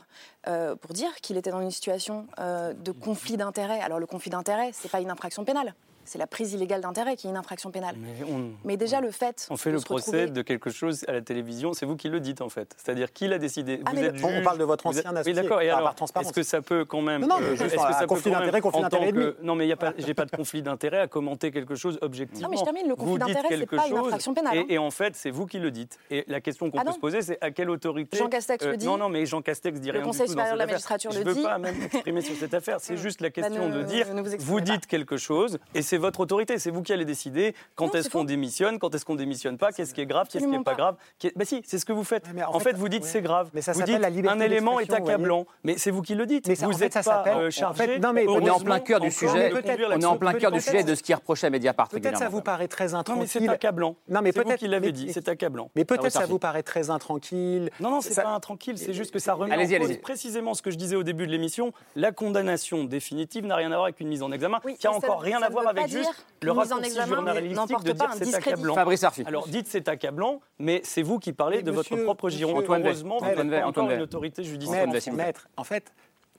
[0.47, 3.79] euh, pour dire qu'il était dans une situation de conflit d'intérêts.
[3.79, 5.75] Alors le conflit d'intérêts, c'est pas une infraction pénale.
[6.05, 7.95] C'est la prise illégale d'intérêt qui est une infraction pénale.
[7.97, 9.47] Mais on, Mais déjà, le fait.
[9.49, 11.95] on fait de le se procès retrouver- de quelque chose à la télévision, c'est vous
[11.95, 12.75] qui le dites en fait.
[12.77, 15.03] C'est-à-dire qui l'a décidé Ah, Vous êtes le- On- on juge, parle de votre ancien
[15.05, 15.61] Oui, associé, d'accord.
[15.61, 16.27] Et alors, par transparence.
[16.29, 18.31] est-ce que ça peut quand même Non, non, euh, juste est-ce que ça peut conflit
[18.31, 19.37] d'intérêt, conflit d'intérêt que-.
[19.41, 21.97] Non, mais il y a pas, j'ai pas de conflit d'intérêt à commenter quelque chose
[22.01, 22.47] objectivement.
[22.47, 24.63] Non, mais je termine, le conflit d'intérêt, c'est pas une infraction pénale, hein.
[24.69, 25.97] Et, et en fait, c'est vous qui le dites.
[26.09, 28.77] Et la question qu'on Ah peut se poser, c'est à quelle autorité Jean Castex le
[28.77, 28.85] dit.
[28.85, 30.91] Non, non, mais Jean Castex dit Le Conseil supérieur de la cette affaire.
[30.97, 31.43] magistrature Je le veux dit.
[31.43, 32.77] pas même m'exprimer sur cette affaire.
[32.79, 36.21] C'est juste la question ne- de dire ne vous dites quelque chose et c'est votre
[36.21, 39.73] autorité, c'est vous qui allez décider quand est-ce qu'on démissionne, quand est-ce qu'on démissionne pas,
[39.73, 40.95] qu'est-ce qui est grave, qu'est-ce qui n'est pas grave.
[41.19, 42.27] Qui est- Bah si, c'est ce que vous faites.
[42.33, 43.09] mais en en fait, fait, vous dites ouais.
[43.09, 43.49] c'est grave.
[43.53, 45.45] Mais ça vous s'appelle dites la liberté un élément est accablant.
[45.65, 46.47] Mais c'est vous qui le dites.
[46.47, 47.85] Mais ça, en vous fait, n'êtes ça pas euh, en chargé.
[47.85, 49.51] fait, non, mais- On est en plein cœur du sujet.
[49.53, 51.89] On est en plein cœur du sujet de ce qui est reproché à Mediapart.
[51.89, 53.27] Peut-être ça vous paraît très Non, mais intranquille.
[53.27, 53.95] c'est accablant.
[54.07, 55.69] Non, mais peut-être qui l'avez mais- dit, c'est accablant.
[55.75, 57.69] Mais peut-être ça vous paraît très intranquille.
[57.81, 60.71] Non, non, c'est pas intranquille, c'est juste que ça remet en cause précisément ce que
[60.71, 61.73] je disais au début de l'émission.
[61.97, 65.21] La condamnation définitive n'a rien à voir avec une mise en examen, qui a encore
[65.21, 67.85] rien à voir avec pas juste dire le qu'une mise en raccourci examen journalistique n'emporte
[67.85, 68.49] de pas dire un c'est discrédit.
[68.49, 68.75] accablant.
[68.75, 69.23] Fabrice Arfi.
[69.25, 72.51] Alors dites c'est accablant, mais c'est vous qui parlez Mais de votre propre giron.
[72.51, 72.87] monsieur- Antoine Bay.
[72.89, 74.87] Heureusement, vous Antoine n'êtes pas encore une autorité judiciaire.
[75.13, 75.91] Maître, en fait,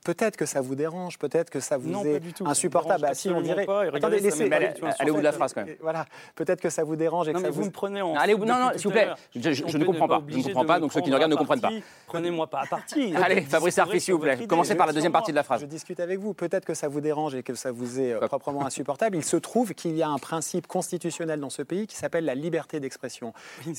[0.05, 2.45] peut-être que ça vous dérange, peut-être que ça vous Non, est pas du tout, ça
[2.45, 3.07] me insupportable.
[3.09, 3.65] Ah, si, on dirait.
[3.67, 4.53] pas, et regardez, Attendez, laissez.
[4.53, 5.77] allez- allez au bout de la phrase, quand même.
[5.81, 7.67] Voilà, peut-être que ça vous dérange et Non, que mais ça vous vous.
[7.67, 8.15] me prenez en.
[8.17, 9.09] Allez, non, non, s'il vous plaît.
[9.35, 10.23] Je- je- ne comprends pas.
[10.29, 11.71] Je ne comprends pas, donc ceux qui nous regardent ne comprennent pas.
[12.07, 13.15] Prenez-moi pas à partie.
[13.17, 14.47] Allez, Fabrice Arfi, s'il vous plaît.
[14.47, 15.61] Commencez par la deuxième partie de la phrase.
[15.61, 16.35] Je discute avec vous.
[16.35, 19.17] Peut-être que ça vous dérange et que ça vous est euh, proprement insupportable.
[19.17, 22.35] Il se trouve qu'il y a un principe constitutionnel dans ce pays qui s'appelle la
[22.35, 23.33] liberté d'expression.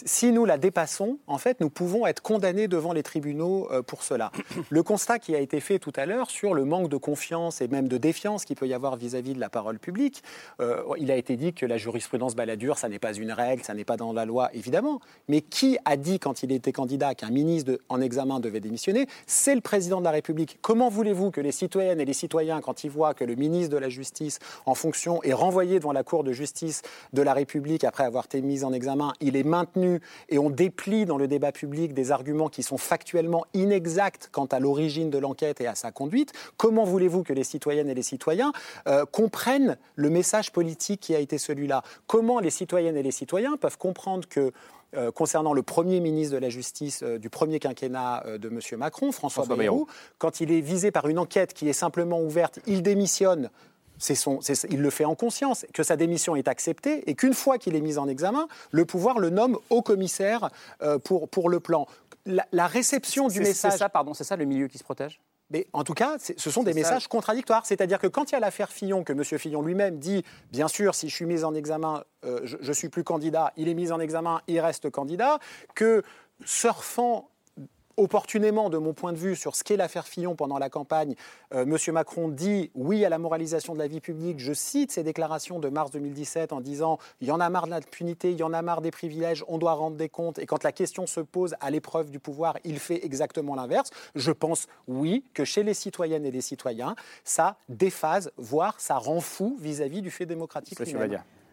[0.05, 4.03] Si nous la dépassons, en fait, nous pouvons être condamnés devant les tribunaux euh, pour
[4.03, 4.31] cela.
[4.69, 7.67] Le constat qui a été fait tout à l'heure sur le manque de confiance et
[7.67, 10.23] même de défiance qu'il peut y avoir vis-à-vis de la parole publique,
[10.59, 13.73] euh, il a été dit que la jurisprudence baladure, ça n'est pas une règle, ça
[13.73, 14.99] n'est pas dans la loi, évidemment.
[15.27, 19.07] Mais qui a dit quand il était candidat qu'un ministre en examen devait démissionner?
[19.27, 20.59] C'est le président de la République.
[20.61, 23.77] Comment voulez-vous que les citoyennes et les citoyens, quand ils voient que le ministre de
[23.77, 26.81] la Justice en fonction est renvoyé devant la Cour de justice
[27.13, 31.05] de la République après avoir été mis en examen, il est maintenu et on déplie
[31.05, 35.61] dans le débat public des arguments qui sont factuellement inexacts quant à l'origine de l'enquête
[35.61, 38.51] et à sa conduite Comment voulez-vous que les citoyennes et les citoyens
[38.87, 41.83] euh, comprennent le message politique qui a été celui-là?
[42.07, 44.51] Comment les citoyennes et les citoyens peuvent comprendre que
[44.95, 48.59] euh, concernant le premier ministre de la Justice euh, du premier quinquennat euh, de M.
[48.77, 49.87] Macron, François, François Bayrou,
[50.19, 53.49] quand il est visé par une enquête qui est simplement ouverte, il démissionne.
[53.97, 54.39] Son,
[54.69, 57.81] il le fait en conscience, que sa démission est acceptée et qu'une fois qu'il est
[57.81, 60.49] mis en examen, le pouvoir le nomme haut commissaire
[61.05, 61.87] pour, pour le plan.
[62.25, 63.71] La, la réception du message.
[63.71, 65.21] C'est ça, pardon, c'est ça le milieu qui se protège?
[65.53, 66.79] Mais en tout cas, ce sont des ça.
[66.79, 67.65] messages contradictoires.
[67.65, 69.23] C'est-à-dire que quand il y a l'affaire Fillon, que M.
[69.23, 72.89] Fillon lui-même dit, bien sûr, si je suis mis en examen, euh, je ne suis
[72.89, 75.37] plus candidat, il est mis en examen, il reste candidat,
[75.75, 76.01] que
[76.43, 77.29] surfant
[77.97, 81.15] opportunément, de mon point de vue, sur ce qu'est l'affaire Fillon pendant la campagne,
[81.53, 81.77] euh, M.
[81.93, 84.39] Macron dit oui à la moralisation de la vie publique.
[84.39, 87.71] Je cite ses déclarations de mars 2017 en disant il y en a marre de
[87.71, 90.39] l'impunité, il y en a marre des privilèges, on doit rendre des comptes.
[90.39, 93.89] Et quand la question se pose à l'épreuve du pouvoir, il fait exactement l'inverse.
[94.15, 99.21] Je pense, oui, que chez les citoyennes et les citoyens, ça déphase, voire ça rend
[99.21, 100.77] fou vis-à-vis du fait démocratique.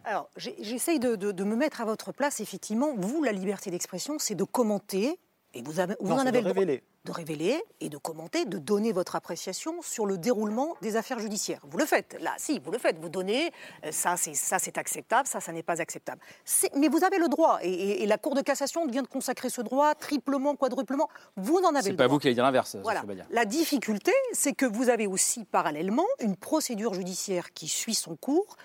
[0.03, 2.39] Alors, j'essaye de, de- de me mettre à votre place.
[2.39, 5.19] Effectivement, vous, la liberté d'expression, c'est de commenter,
[5.53, 6.83] et vous, avez- vous Non, en c'est avez de le droit révéler.
[7.05, 11.59] de révéler et de commenter, de donner votre appréciation sur le déroulement des affaires judiciaires.
[11.69, 12.99] Vous le faites, là, si, vous le faites.
[12.99, 13.51] Vous donnez,
[13.85, 16.21] euh, ça, c'est ça, c'est acceptable, ça, ça n'est pas acceptable.
[16.45, 19.07] C'est- Mais vous avez le droit, et, et- et la Cour de cassation vient de
[19.07, 21.09] consacrer ce droit triplement, quadruplement.
[21.37, 22.15] Vous en avez C'est le pas droit.
[22.15, 23.03] vous qui allez dire l'inverse, Voilà.
[23.31, 28.55] La difficulté, c'est que vous avez aussi parallèlement une procédure judiciaire qui suit son cours.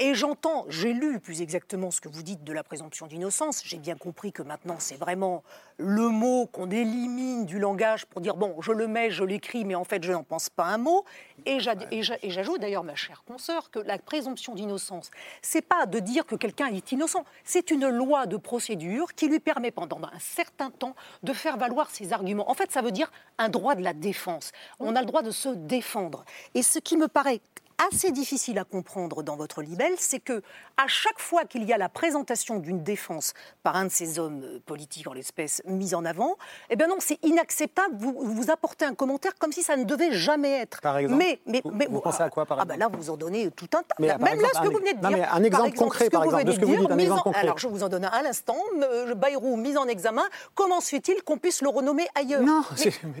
[0.00, 3.62] Et j'entends, j'ai lu plus exactement ce que vous dites de la présomption d'innocence.
[3.64, 5.44] J'ai bien compris que maintenant, c'est vraiment
[5.78, 9.76] le mot qu'on élimine du langage pour dire bon, je le mets, je l'écris, mais
[9.76, 11.04] en fait, je n'en pense pas un mot.
[11.46, 15.62] Et j'a- et j'a- et j'ajoute d'ailleurs, ma chère consoeur, que la présomption d'innocence, c'est
[15.62, 17.24] pas de dire que quelqu'un est innocent.
[17.44, 21.88] C'est une loi de procédure qui lui permet pendant un certain temps de faire valoir
[21.90, 22.50] ses arguments.
[22.50, 24.50] En fait, ça veut dire un droit de la défense.
[24.80, 26.24] On a le droit de se défendre.
[26.54, 27.40] Et ce qui me paraît
[27.88, 30.42] assez difficile à comprendre dans votre libelle, c'est que
[30.76, 34.42] à chaque fois qu'il y a la présentation d'une défense par un de ces hommes
[34.44, 36.36] euh, politiques, en l'espèce, mis en avant,
[36.70, 37.94] eh bien non, c'est inacceptable.
[37.98, 40.80] Vous, vous apportez un commentaire comme si ça ne devait jamais être.
[40.80, 43.10] Par exemple Mais, mais, Vous- mais vous pensez à quoi, par ah ben là, vous
[43.10, 43.94] en donnez tout un tas.
[43.98, 45.18] Mais, Même là, exemple, ce que vous venez de non, dire.
[45.18, 47.20] mais un exemple concret, par exemple, de ce que vous dire, dites, un mise exemple
[47.20, 47.40] en- concret.
[47.40, 48.56] Alors, je vous en donne un à l'instant.
[48.82, 50.24] euh, Bayrou, mis en examen.
[50.54, 52.42] Comment se fait-il qu'on puisse le renommer ailleurs?
[52.42, 52.62] Non,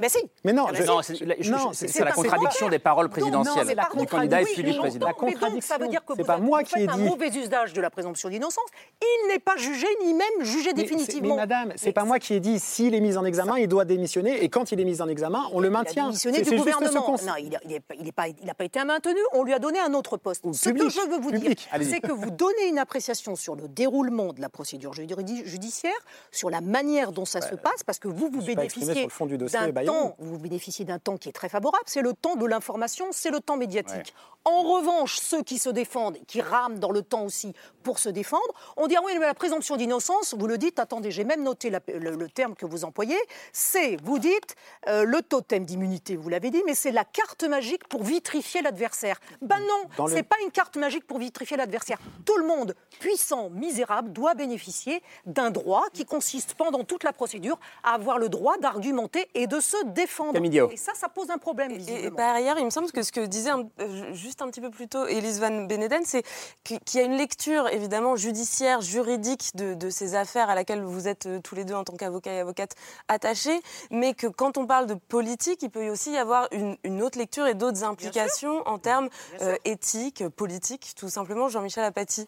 [0.00, 0.18] mais, si.
[0.44, 0.84] Mais non, Ah.
[0.84, 4.06] Non, c'est la- je- Non, c'est- la contradiction des paroles non, présidentielles c'est la du
[4.06, 4.62] candidat contradiction.
[4.62, 5.06] puis du président.
[5.06, 6.90] La Mais donc, ça veut contradiction, dire que vous, pas moi vous qui ai faites
[6.90, 7.02] un dit.
[7.02, 8.64] mauvais usage de la présomption d'innocence.
[9.02, 11.34] Il n'est pas jugé, ni même jugé Mais définitivement.
[11.36, 13.84] Mais madame, c'est pas moi qui ai dit s'il est mis en examen, il doit
[13.84, 16.04] démissionner et quand il est mis en examen, on le Il a maintient.
[16.06, 17.16] démissionné du gouvernement.
[17.24, 19.18] Non, il n'a pas- été maintenu.
[19.32, 20.44] On lui a donné un autre poste.
[20.52, 24.32] Ce que je veux vous dire, c'est que vous donnez une appréciation sur le déroulement
[24.32, 25.92] de la procédure judi- judiciaire,
[26.30, 29.06] sur la manière dont ça se passe, parce que vous, vous bénéficiez
[29.38, 31.84] d'un temps, vous bénéficiez d'un temps qui est très favorable.
[31.86, 34.14] C'est le temps de l'information, c'est le temps médiatique.
[34.46, 38.52] En revanche, ceux qui se défendent, qui rament dans le temps aussi pour se défendre,
[38.76, 41.70] on dit ah oui, mais la présomption d'innocence, vous le dites, attendez, j'ai même noté
[41.70, 43.16] la- le, le terme que vous employez,
[43.52, 44.54] c'est, vous dites,
[44.88, 49.18] euh, le totem d'immunité, vous l'avez dit, mais c'est la carte magique pour vitrifier l'adversaire.
[49.40, 51.98] Ben non, le- c'est pas une carte magique pour vitrifier l'adversaire.
[52.26, 57.58] Tout le monde, puissant, misérable, doit bénéficier d'un droit qui consiste pendant toute la procédure
[57.82, 60.32] à avoir le droit d'argumenter et de se défendre.
[60.70, 62.16] Et ça, ça pose un problème, Et visiblement.
[62.16, 64.70] par ailleurs, il me semble que ce que disait un- euh, juste un petit peu
[64.70, 66.22] plus tôt Elise Van Beneden, c'est
[66.64, 71.08] qu'il y a une lecture évidemment judiciaire, juridique de, de ces affaires à laquelle vous
[71.08, 72.74] êtes euh, tous les deux en tant qu'avocat et avocate
[73.08, 73.60] attachés,
[73.90, 77.18] mais que quand on parle de politique, il peut aussi y avoir une, une autre
[77.18, 79.08] lecture et d'autres implications en termes
[79.42, 81.48] euh, éthiques, politiques, tout simplement.
[81.48, 82.26] Jean-Michel Apathy.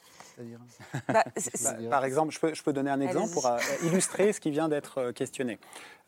[1.09, 1.25] Bah,
[1.63, 4.51] Bah, par exemple, je peux, je peux donner un exemple pour euh, illustrer ce qui
[4.51, 5.59] vient d'être questionné.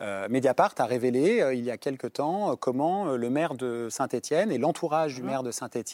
[0.00, 3.88] Euh, Mediapart a révélé euh, il y a quelque temps comment euh, le maire de
[3.90, 5.87] Saint-Étienne et l'entourage du maire de Saint-Étienne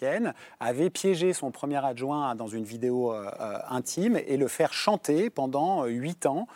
[0.61, 5.31] avaient piégé son premier adjoint dans une vidéo euh, euh, intime et le faire chanter
[5.31, 6.47] pendant euh, huit ans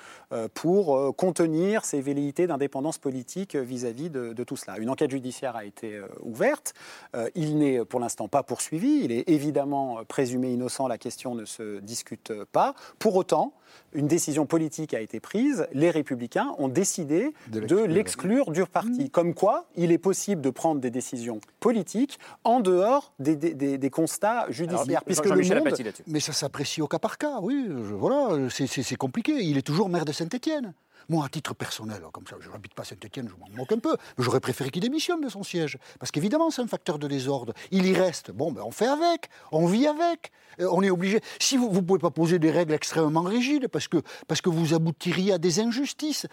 [0.54, 4.78] pour euh, contenir ses velléités d'indépendance politique euh, vis-à-vis de, de tout cela.
[4.78, 6.74] Une enquête judiciaire a été euh, ouverte.
[7.16, 9.00] Euh, il n'est pour l'instant pas poursuivi.
[9.04, 10.86] Il est évidemment euh, présumé innocent.
[10.88, 12.74] La question ne se discute pas.
[12.98, 13.54] Pour autant,
[13.92, 15.66] une décision politique a été prise.
[15.72, 18.50] Les Républicains ont décidé De de l'exclure.
[18.50, 19.10] du parti.
[19.10, 23.78] Comme quoi, il est possible de prendre des décisions politiques en dehors des, des- des-
[23.78, 25.04] des constats judiciaires.
[25.04, 25.74] puisque le monde.
[26.06, 27.66] Mais ça s'apprécie au cas par cas, oui.
[27.68, 29.32] je- voilà, c'est- c'est c'est compliqué.
[29.42, 30.74] Il est toujours maire de Saint-Étienne.
[31.11, 33.96] Moi, à titre personnel, comme ça, je n'habite pas Saint-Étienne, je m'en moque un peu,
[34.18, 35.78] mais j'aurais préféré qu'il démissionne de son siège.
[35.98, 37.54] Parce qu'évidemment, c'est un facteur de désordre.
[37.70, 38.30] Il y reste.
[38.30, 40.32] Bon, ben, on fait avec, on vit avec.
[40.61, 41.20] Euh, on est obligé.
[41.40, 44.74] Si vous ne pouvez pas poser des règles extrêmement rigides, parce que, parce que vous
[44.74, 46.26] aboutiriez à des injustices,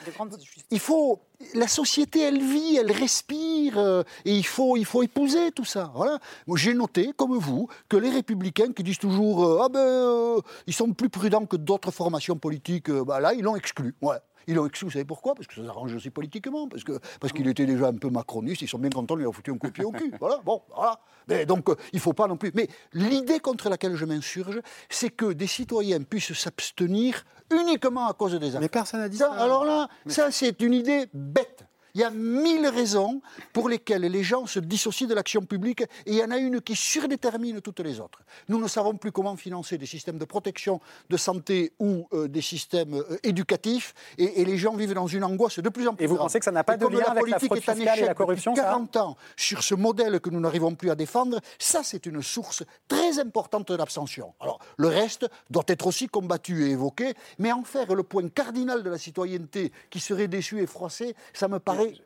[0.72, 1.22] il faut.
[1.54, 5.92] La société, elle vit, elle respire, euh, et il faut, il faut épouser tout ça.
[5.94, 6.18] Voilà.
[6.56, 10.74] J'ai noté, comme vous, que les républicains qui disent toujours euh, ah ben, euh, ils
[10.74, 13.96] sont plus prudents que d'autres formations politiques, bah, là, ils l'ont exclu.
[14.02, 14.18] Ouais.
[14.48, 15.36] Ils l'ont exclu, vous savez pourquoi?
[15.36, 16.84] Parce que ça s'arrange aussi politiquement, parce
[17.20, 19.52] parce qu'il était déjà un peu macroniste, ils sont bien contents de lui avoir foutu
[19.52, 20.12] un coup de pied au cul.
[20.20, 21.00] Voilà, bon, voilà.
[21.28, 22.52] Mais donc, euh, il ne faut pas non plus.
[22.54, 28.34] Mais l'idée contre laquelle je m'insurge, c'est que des citoyens puissent s'abstenir uniquement à cause
[28.40, 28.62] des affaires.
[28.62, 29.44] Mais personne n'a dit Ça, ça.
[29.44, 31.66] alors là, ça, c'est une idée bête.
[31.96, 33.22] Il y a mille raisons
[33.54, 36.60] pour lesquelles les gens se dissocient de l'action publique et il y en a une
[36.60, 38.20] qui surdétermine toutes les autres.
[38.50, 42.42] Nous ne savons plus comment financer des systèmes de protection de santé ou euh, des
[42.42, 46.04] systèmes euh, éducatifs et, et les gens vivent dans une angoisse de plus en plus
[46.04, 46.28] Et vous grande.
[46.28, 48.14] pensez que ça n'a pas Et de lien avec la politique fraude fiscale et la
[48.14, 51.82] corruption, depuis ça 40 ans sur ce modèle que nous n'arrivons plus à défendre, ça
[51.82, 54.34] c'est une source très importante d'abstention.
[54.42, 58.84] Alors le reste doit être aussi combattu et évoqué, mais en faire le point cardinal
[58.84, 62.00] de la citoyenneté qui serait déçu et froissé, ça me paraît They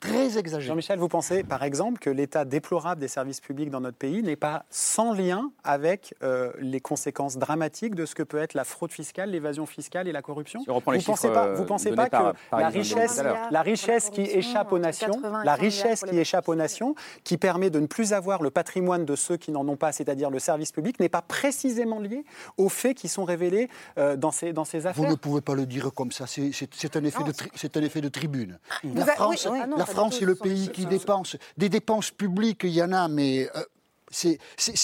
[0.00, 0.68] très exagéré.
[0.68, 4.36] Jean-Michel, vous pensez par exemple que l'état déplorable des services publics dans notre pays n'est
[4.36, 8.92] pas sans lien avec euh, les conséquences dramatiques de ce que peut être la fraude
[8.92, 10.60] fiscale, l'évasion fiscale et la corruption?
[10.62, 12.60] Si on reprend les Vous pensez chiffres, pas, euh, vous pensez pas que par- par
[12.60, 13.62] la richesse, la
[14.10, 16.94] qui échappe aux nations, la richesse qui échappe aux nations,
[17.24, 20.30] qui permet de ne plus avoir le patrimoine de ceux qui n'en ont pas, c'est-à-dire
[20.30, 22.24] le service public, n'est pas précisément lié
[22.56, 25.10] aux faits qui sont révélés euh, dans ces dans ces Vous affaires?
[25.10, 26.52] ne pouvez pas le dire comme ça, c'est-
[26.96, 28.58] un, effet de tri- c'est un effet de tribune.
[28.82, 29.58] Vous La oui, oui.
[29.90, 31.36] France est le pays qui dépense.
[31.56, 33.62] Des dépenses publiques, il y en a, mais euh,
[34.10, 34.38] c'est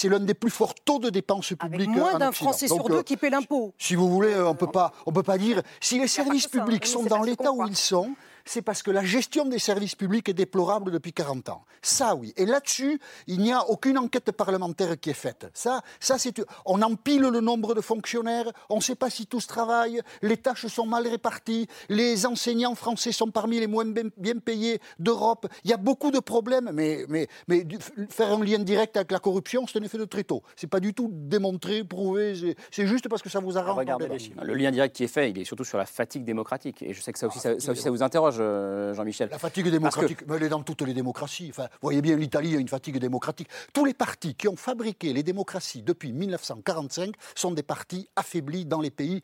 [0.05, 1.89] l'un des plus forts taux de dépenses publiques.
[1.89, 2.31] Moins d'un.
[2.31, 3.73] Français sur deux euh, qui paie l'impôt.
[3.77, 4.55] Si vous voulez, on
[5.05, 8.15] on peut pas dire si les services publics mais sont dans l'état où ils sont.
[8.47, 11.63] C'est parce que la gestion des services publics est déplorable depuis 40 ans.
[11.81, 12.33] Ça, oui.
[12.37, 15.47] Et là-dessus, il n'y a aucune enquête parlementaire qui est faite.
[15.53, 16.41] Ça, ça c'est.
[16.65, 18.51] On empile le nombre de fonctionnaires.
[18.69, 20.01] On ne sait pas si tous travaillent.
[20.21, 21.67] Les tâches sont mal réparties.
[21.89, 25.47] Les enseignants français sont parmi les moins bien, payés d'Europe.
[25.63, 26.71] Il y a beaucoup de problèmes.
[26.73, 27.77] Mais, mais, mais du-
[28.09, 30.41] faire un lien direct avec la corruption, c'est un effet de tréteau.
[30.55, 32.33] C'est pas du tout démontré, prouvé.
[32.71, 33.77] c'est- juste parce que ça vous arrange.
[33.77, 34.23] Regardez les débat.
[34.23, 34.43] chiffres.
[34.43, 36.81] Le lien direct qui est fait, il est surtout sur la fatigue démocratique.
[36.81, 39.29] Et je sais que ça aussi, ça, ça aussi, ça vous interroge, euh, Jean-Michel.
[39.31, 41.47] La fatigue que- démocratique, mais elle est dans toutes les démocraties.
[41.49, 43.47] Enfin, vous voyez bien, l'Italie a une fatigue démocratique.
[43.73, 48.81] Tous les partis qui ont fabriqué les démocraties depuis 1945 sont des partis affaiblis dans
[48.81, 49.21] les pays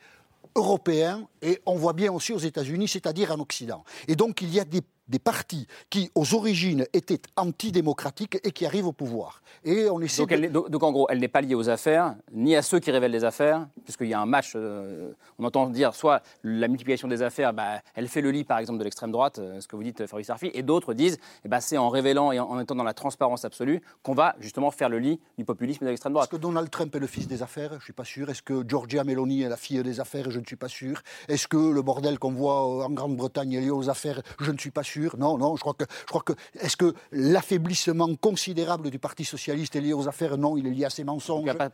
[0.55, 3.83] européens et on voit bien aussi aux États-Unis, c'est-à-dire en Occident.
[4.07, 8.65] Et donc il y a des, des partis qui, aux origines, étaient antidémocratiques et qui
[8.65, 9.41] arrivent au pouvoir.
[9.63, 11.55] Et on essaie Donc, de- elle n'est- donc- donc, en gros, elle n'est pas liée
[11.55, 14.53] aux affaires, ni à ceux qui révèlent les affaires, puisqu'il y a un match.
[14.55, 18.59] euh, on entend dire soit la multiplication des affaires, bah, elle fait le lit, par
[18.59, 21.17] exemple, de l'extrême droite, euh, ce que vous dites, euh, Fabrice Arfi, et d'autres disent,
[21.43, 24.35] eh ben, c'est en révélant et en, en étant dans la transparence absolue qu'on va
[24.39, 26.27] justement faire le lit du populisme et de l'extrême droite.
[26.29, 27.71] Est-ce que Donald Trump est le fils des affaires?
[27.71, 28.29] Je ne suis pas sûr.
[28.29, 30.29] Est-ce que Georgia Meloni est la fille des affaires?
[30.31, 31.01] Je ne suis pas sûr.
[31.27, 34.21] Est-ce que le bordel qu'on voit en Grande-Bretagne est lié aux affaires?
[34.39, 34.92] Je ne suis pas sûr.
[34.93, 35.17] Sûr.
[35.17, 35.85] Non, non, je crois que.
[36.01, 40.37] Je crois que est-ce que l'affaiblissement considérable du Parti socialiste est lié aux affaires?
[40.37, 41.43] Non, il est lié à ses mensonges.
[41.43, 41.69] Il y a,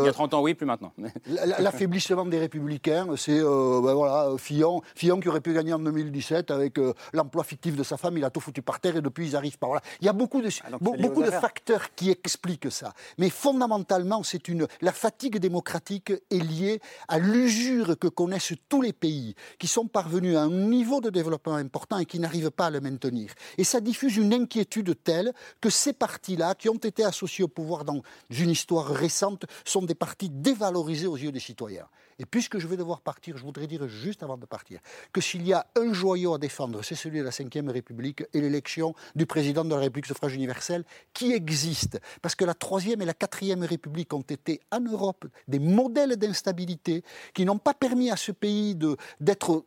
[0.00, 0.92] il y a 30 ans, oui, plus maintenant.
[1.26, 6.78] L'affaiblissement des Républicains, c'est ben voilà, Fillon, Fillon qui aurait pu gagner en 2017 avec
[7.12, 9.58] l'emploi fictif de sa femme, il a tout foutu par terre et depuis ils arrivent
[9.58, 9.80] par là.
[10.00, 12.92] Il y a beaucoup de, ah, beaucoup de facteurs qui expliquent ça.
[13.18, 18.92] Mais fondamentalement, c'est une la fatigue démocratique est liée à l'usure que connaissent tous les
[18.92, 22.70] pays qui sont parvenus à un niveau de développement important et qui n'arrivent pas à
[22.70, 23.32] le maintenir.
[23.58, 27.84] Et ça diffuse une inquiétude telle que ces partis-là, qui ont été associés au pouvoir
[27.84, 31.86] dans une histoire récente, sont des partis dévalorisés aux yeux des citoyens.
[32.18, 34.80] Et puisque je vais devoir partir, je voudrais dire juste avant de partir
[35.12, 38.40] que s'il y a un joyau à défendre, c'est celui de la Ve République et
[38.40, 40.84] l'élection du président de la République suffrage universel
[41.14, 42.00] qui existe.
[42.20, 47.02] Parce que la Troisième et la Quatrième République ont été en Europe des modèles d'instabilité
[47.34, 48.76] qui n'ont pas permis à ce pays
[49.20, 49.64] d'être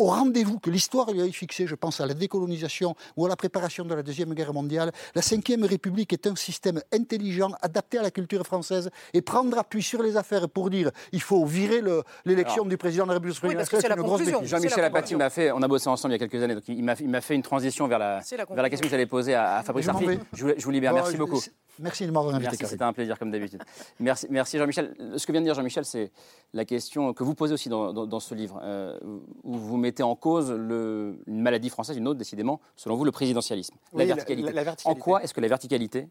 [0.00, 3.36] au rendez-vous que l'histoire lui a fixé, je pense à la décolonisation ou à la
[3.36, 8.02] préparation de la Deuxième Guerre mondiale, la Ve République est un système intelligent, adapté à
[8.02, 11.82] la culture française et prendre appui sur les affaires pour dire il faut virer
[12.24, 13.38] l'élection du président de la République.
[13.42, 16.26] Oui, c'est une grosse Jean-Michel Apathy m'a fait, on a bossé ensemble il y a
[16.26, 19.06] quelques années, donc il m'a fait une transition vers la, vers la question que j'allais
[19.06, 20.06] poser à, Fabrice Arfi.
[20.32, 21.42] Je, je, vous libère, merci beaucoup.
[21.80, 22.64] Merci de m'avoir invité.
[22.66, 23.62] C'était un plaisir comme d'habitude.
[23.98, 24.94] Merci, merci Jean-Michel.
[25.16, 26.12] Ce que vient de dire Jean-Michel, c'est
[26.52, 28.98] la question que vous posez aussi dans, ce livre, euh,
[29.42, 33.12] où vous mettez en cause le, une maladie française, une autre décidément, selon vous, le
[33.12, 33.74] présidentialisme.
[33.94, 34.52] la, verticalité.
[34.84, 36.08] En quoi est-ce que la verticalité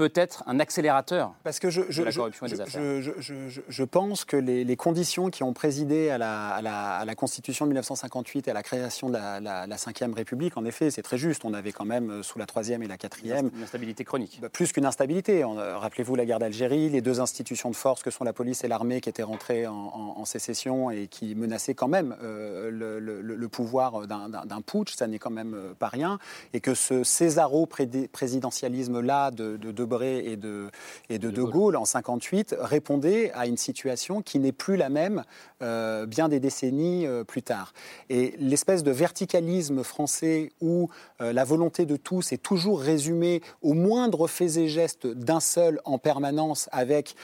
[0.00, 2.80] peut être un accélérateur Parce que je, de la corruption et des affaires.
[2.80, 8.54] Je, pense que les, conditions qui ont présidé à la, Constitution de 1958 et à
[8.54, 11.44] la création de la, la, Ve République, en effet, c'est très juste.
[11.44, 13.50] On avait quand même, euh, sous la Troisième et la Quatrième...
[13.54, 14.38] Une instabilité chronique.
[14.40, 15.44] Bah, plus qu'une instabilité.
[15.44, 18.68] Euh, rappelez-vous la guerre d'Algérie, les deux institutions de force que sont la police et
[18.68, 24.62] l'armée qui étaient rentrées en, sécession et qui menaçaient quand même euh, le, pouvoir d'un
[24.62, 26.18] putsch, ça n'est quand même pas rien.
[26.54, 30.70] Et que ce césaro-présidentialisme-là de, de, de et de,
[31.08, 35.24] et de, de Gaulle en 58 répondait à une situation qui n'est plus la même
[35.62, 37.72] euh, bien des décennies euh, plus tard.
[38.08, 40.88] Et l'espèce de verticalisme français où
[41.20, 45.80] euh, la volonté de tous est toujours résumée au moindre fait et geste d'un seul
[45.84, 47.14] en permanence avec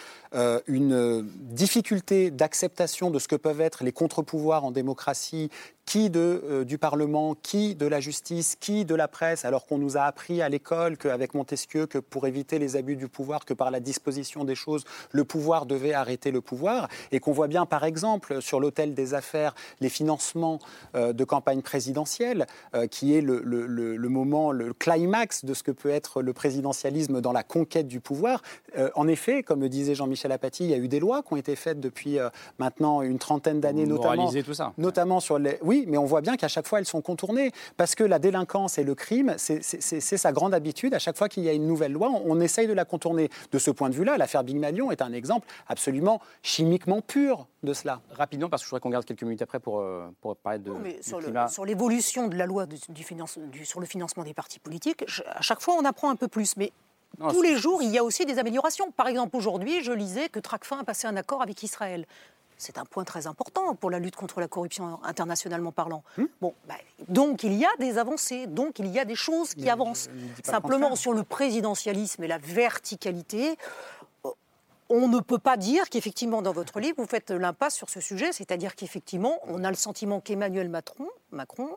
[0.66, 5.50] une difficulté d'acceptation de ce que peuvent être les contre-pouvoirs en démocratie,
[5.86, 9.78] qui de, euh, du Parlement, qui de la justice, qui de la presse, alors qu'on
[9.78, 13.54] nous a appris à l'école qu'avec Montesquieu, que pour éviter les abus du pouvoir, que
[13.54, 17.66] par la disposition des choses, le pouvoir devait arrêter le pouvoir, et qu'on voit bien,
[17.66, 20.58] par exemple, sur l'autel des affaires, les financements
[20.96, 25.62] euh, de campagne présidentielle, euh, qui est le, le, le, moment, le climax de ce
[25.62, 28.42] que peut être le présidentialisme dans la conquête du pouvoir.
[28.94, 31.56] en effet, comme disait Jean-Michel Apathy, il y a eu des lois qui ont été
[31.56, 32.18] faites depuis
[32.58, 34.72] maintenant une trentaine d'années, notamment, tout ça.
[34.78, 35.58] notamment sur les...
[35.62, 37.52] Oui, mais on voit bien qu'à chaque fois, elles sont contournées.
[37.76, 39.60] Parce que la délinquance et le crime, c'est
[40.00, 40.94] sa grande habitude.
[40.94, 43.30] À chaque fois qu'il y a une nouvelle loi, on, essaye de la contourner.
[43.50, 47.72] De ce point de vue-là, l'affaire Big Malion est un exemple absolument chimiquement pur de
[47.72, 48.00] cela.
[48.12, 50.72] Rapidement, parce que je voudrais qu'on garde quelques minutes après pour, euh, pour parler de.
[51.00, 53.04] sur, l'évolution de la loi du,
[53.64, 56.56] sur le financement des partis politiques, à chaque fois, on apprend un peu plus.
[56.56, 56.72] Mais
[57.18, 58.90] tous les jours, il y a aussi des améliorations.
[58.90, 62.06] Par exemple, aujourd'hui, je lisais que Tracfin a passé un accord avec Israël.
[62.58, 66.02] C'est un point très important pour la lutte contre la corruption internationalement parlant.
[66.16, 66.24] Hmm.
[66.40, 66.76] Bon, bah,
[67.08, 70.08] donc il y a des avancées, donc il y a des choses qui avancent.
[70.42, 73.58] Simplement sur le présidentialisme et la verticalité,
[74.88, 78.32] on ne peut pas dire qu'effectivement, dans votre livre, vous faites l'impasse sur ce sujet,
[78.32, 81.08] c'est-à-dire qu'effectivement, on a le sentiment qu'Emmanuel Macron,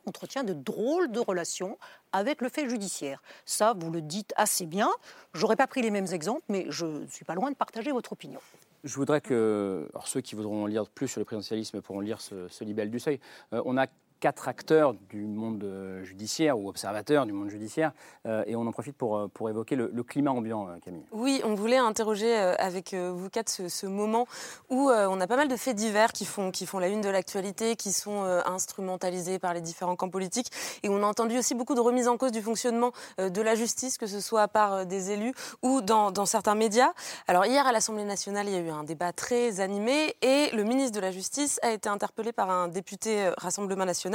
[0.05, 1.77] entretient de drôles de relations
[2.11, 3.21] avec le fait judiciaire.
[3.45, 4.89] Ça, vous le dites assez bien.
[5.33, 8.13] J'aurais pas pris les mêmes exemples, mais je ne suis pas loin de partager votre
[8.13, 8.39] opinion.
[8.83, 12.47] Je voudrais que alors ceux qui voudront lire plus sur le présidentialisme pourront lire ce,
[12.47, 13.19] ce du seuil.
[13.53, 13.87] Euh, on a
[14.19, 17.93] quatre acteurs du monde euh, judiciaire ou observateurs du monde judiciaire
[18.25, 21.05] euh, et on en profite pour, euh, pour évoquer le, climat ambiant, Camille.
[21.11, 24.27] Oui, on voulait interroger avec vous quatre ce, moment
[24.69, 27.09] où on a pas mal de faits divers qui font, qui font la une de
[27.09, 30.49] l'actualité, qui sont instrumentalisés par les différents camps politiques
[30.81, 33.97] et on a entendu aussi beaucoup de remises en cause du fonctionnement de la justice,
[33.97, 36.93] que ce soit par des élus ou dans, dans certains médias.
[37.27, 40.63] Alors hier à l'Assemblée nationale, il y a eu un débat très animé et le
[40.63, 44.08] ministre de la Justice a été interpellé par un député Rassemblement national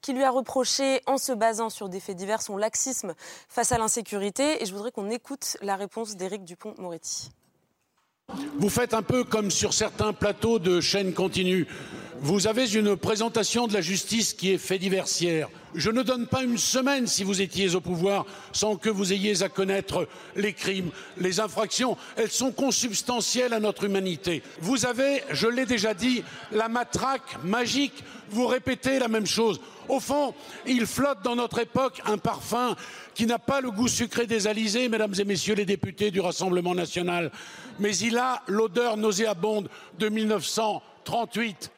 [0.00, 3.14] qui lui a reproché, en se basant sur des faits divers, son laxisme
[3.48, 4.62] face à l'insécurité.
[4.62, 7.30] Et je voudrais qu'on écoute la réponse d'Éric Dupont-Moretti.
[8.58, 11.66] Vous faites un peu comme sur certains plateaux de chaînes continues.
[12.20, 15.48] Vous avez une présentation de la justice qui est fait diversière.
[15.74, 19.42] Je ne donne pas une semaine si vous étiez au pouvoir sans que vous ayez
[19.42, 21.98] à connaître les crimes, les infractions.
[22.16, 24.42] Elles sont consubstantielles à notre humanité.
[24.60, 28.02] Vous avez, je l'ai déjà dit, la matraque magique.
[28.30, 29.60] Vous répétez la même chose.
[29.88, 30.34] Au fond,
[30.66, 32.74] il flotte dans notre époque un parfum
[33.14, 36.74] qui n'a pas le goût sucré des alizés, mesdames et messieurs les députés du Rassemblement
[36.74, 37.30] national,
[37.78, 39.68] mais il a l'odeur nauséabonde
[39.98, 41.70] de 1938.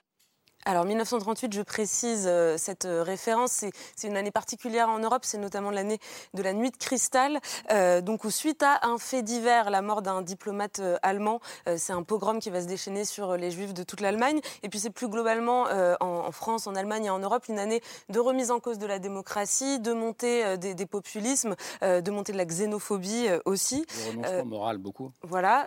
[0.69, 5.39] Alors 1938, je précise euh, cette euh, référence, c'est- une année particulière en Europe, c'est
[5.39, 5.99] notamment l'année
[6.35, 7.41] de la nuit de cristal.
[7.71, 11.41] Euh, donc où suite à un fait divers, la mort d'un diplomate euh, allemand,
[11.79, 14.41] c'est un pogrom qui va se déchaîner sur les juifs de toute l'Allemagne.
[14.63, 15.63] Et puis c'est plus globalement
[16.01, 18.87] en, en France, en Allemagne et en Europe une année de remise en cause de
[18.87, 23.87] la démocratie, de montée des, des populismes, de montée de la xénophobie aussi.
[24.05, 25.13] Le renoncement moral, beaucoup.
[25.23, 25.67] voilà.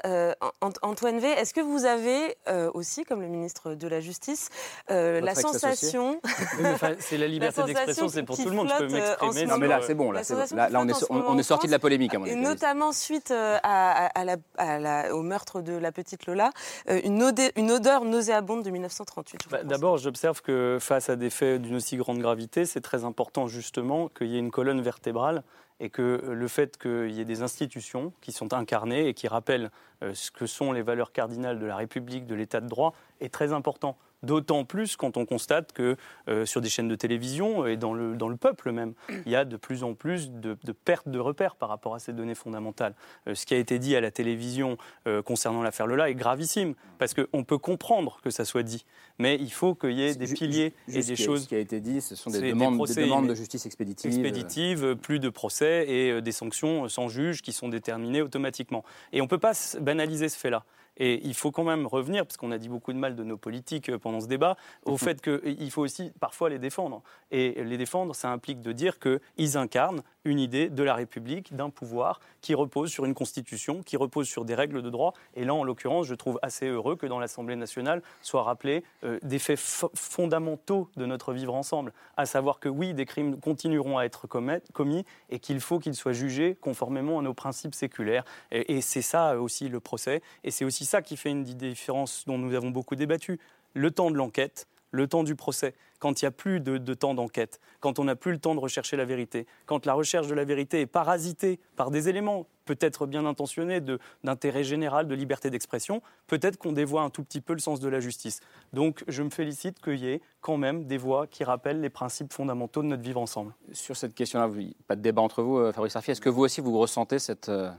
[0.62, 2.38] Ant- Antoine V, est-ce que vous avez
[2.76, 4.50] aussi, comme le ministre de la Justice,
[4.92, 6.20] euh, la sensation...
[6.24, 6.32] Oui,
[6.62, 8.70] mais enfin, c'est la liberté d'expression, c'est pour tout le monde.
[8.70, 9.46] Je peux euh, m'exprimer.
[9.46, 10.12] Non, mais là, c'est bon.
[10.12, 10.80] Là, bon.
[10.80, 12.42] on est, on, est sorti de la polémique, à mon Et avis.
[12.42, 16.52] notamment suite euh, à, à- à la- à la- au meurtre de la petite Lola,
[16.90, 19.42] euh, une, odeur, une odeur nauséabonde de 1938.
[19.44, 19.64] je Bah.
[19.64, 24.10] D'abord, j'observe que face à des faits d'une aussi grande gravité, c'est très important justement
[24.10, 25.44] qu'il y ait une colonne vertébrale
[25.80, 29.72] et que le fait qu'il y ait des institutions qui sont incarnées et qui rappellent
[30.14, 33.52] ce que sont les valeurs cardinales de la République, de l'État de droit, est très
[33.52, 33.98] important.
[34.24, 35.96] D'autant plus quand on constate que
[36.30, 38.94] euh, sur des chaînes de télévision et dans le, dans le peuple même,
[39.26, 42.00] il y a de plus en plus de, de pertes de repères par rapport à
[42.00, 42.94] ces données fondamentales.
[43.28, 46.76] Euh, ce qui a été dit à la télévision euh, concernant l'affaire Lola est gravissime,
[47.00, 48.86] parce qu'on peut comprendre que ça soit dit,
[49.18, 51.48] mais il faut qu'il y ait des piliers et des ce qui a- choses Ce
[51.50, 54.12] qui a été dit, ce sont des des demandes, des procès demandes de justice expéditive.
[54.12, 58.84] expéditive, plus de procès et des sanctions sans juge qui sont déterminées automatiquement.
[59.14, 60.64] Et on ne peut pas banaliser ce fait-là.
[60.98, 63.38] Et il faut quand même revenir, parce qu'on a dit beaucoup de mal de nos
[63.38, 67.02] politiques euh, pendant ce débat, au fait qu'il faut aussi parfois les défendre.
[67.32, 71.70] Et les défendre, ça implique de dire qu'ils incarnent une idée de la République, d'un
[71.70, 75.14] pouvoir qui repose sur une constitution, qui repose sur des règles de droit.
[75.36, 79.20] Et là, en l'occurrence, je trouve assez heureux que dans l'Assemblée nationale soient rappelés euh,
[79.24, 83.98] des faits fo- fondamentaux de notre vivre ensemble, à savoir que oui, des crimes continueront
[83.98, 88.24] à être commis et qu'il faut qu'ils soient jugés conformément à nos principes séculaires.
[88.52, 91.44] Et, et c'est ça euh, aussi le procès, et c'est aussi ça qui fait une
[91.44, 93.40] différence dont nous avons beaucoup débattu.
[93.74, 97.14] Le temps de l'enquête, le temps du procès, quand il n'y a plus de, temps
[97.14, 100.34] d'enquête, quand on n'a plus le temps de rechercher la vérité, quand la recherche de
[100.34, 103.82] la vérité est parasitée par des éléments peut-être bien intentionnés
[104.24, 107.88] d'intérêt général, de liberté d'expression, peut-être qu'on dévoie un tout petit peu le sens de
[107.88, 108.40] la justice.
[108.74, 112.34] Donc je me félicite qu'il y ait quand même des voix qui rappellent les principes
[112.34, 113.54] fondamentaux de notre vivre ensemble.
[113.72, 114.50] Sur cette question-là,
[114.88, 116.12] pas de débat entre vous, euh, Fabrice Arfi.
[116.12, 117.70] Est-ce que vous aussi, vous ressentez cette euh,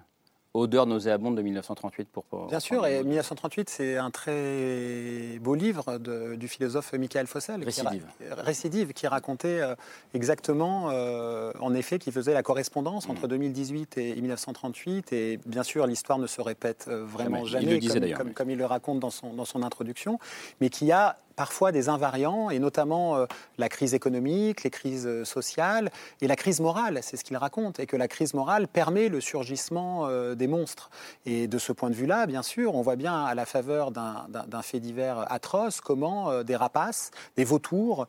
[0.54, 5.98] odeur nauséabonde de 1938 pour, pour- Bien sûr, et 1938, c'est un très beau livre
[5.98, 7.64] de- du philosophe Michael Fossel.
[7.64, 8.04] Récidive.
[8.36, 9.74] récidive, qui racontait euh,
[10.14, 13.10] exactement, euh, en effet, qui faisait la correspondance Mm.
[13.12, 15.12] entre 2018 et 1938.
[15.12, 17.64] Et bien sûr, l'histoire ne se répète euh, vraiment Jamais.
[17.64, 17.78] Il jamais, le
[18.08, 20.18] disait comme, comme il le raconte dans son, dans son introduction,
[20.60, 23.26] mais qui a parfois des invariants, et notamment euh,
[23.58, 25.90] la crise économique, les crises euh, sociales
[26.20, 29.20] et la crise morale, c'est ce qu'il raconte, et que la crise morale permet le
[29.20, 30.88] surgissement euh, des monstres.
[31.26, 34.28] Et de ce point de vue-là, bien sûr, on voit bien à la faveur d'un-
[34.62, 38.06] fait divers atroce comment des rapaces, des vautours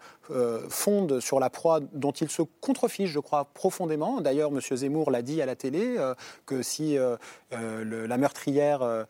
[0.69, 4.21] fondent sur la proie dont ils se contrefichent, je crois, profondément.
[4.21, 4.59] D'ailleurs, M.
[4.61, 5.97] Zemmour l'a dit à la télé,
[6.45, 6.95] que si
[7.51, 9.05] la meurtrière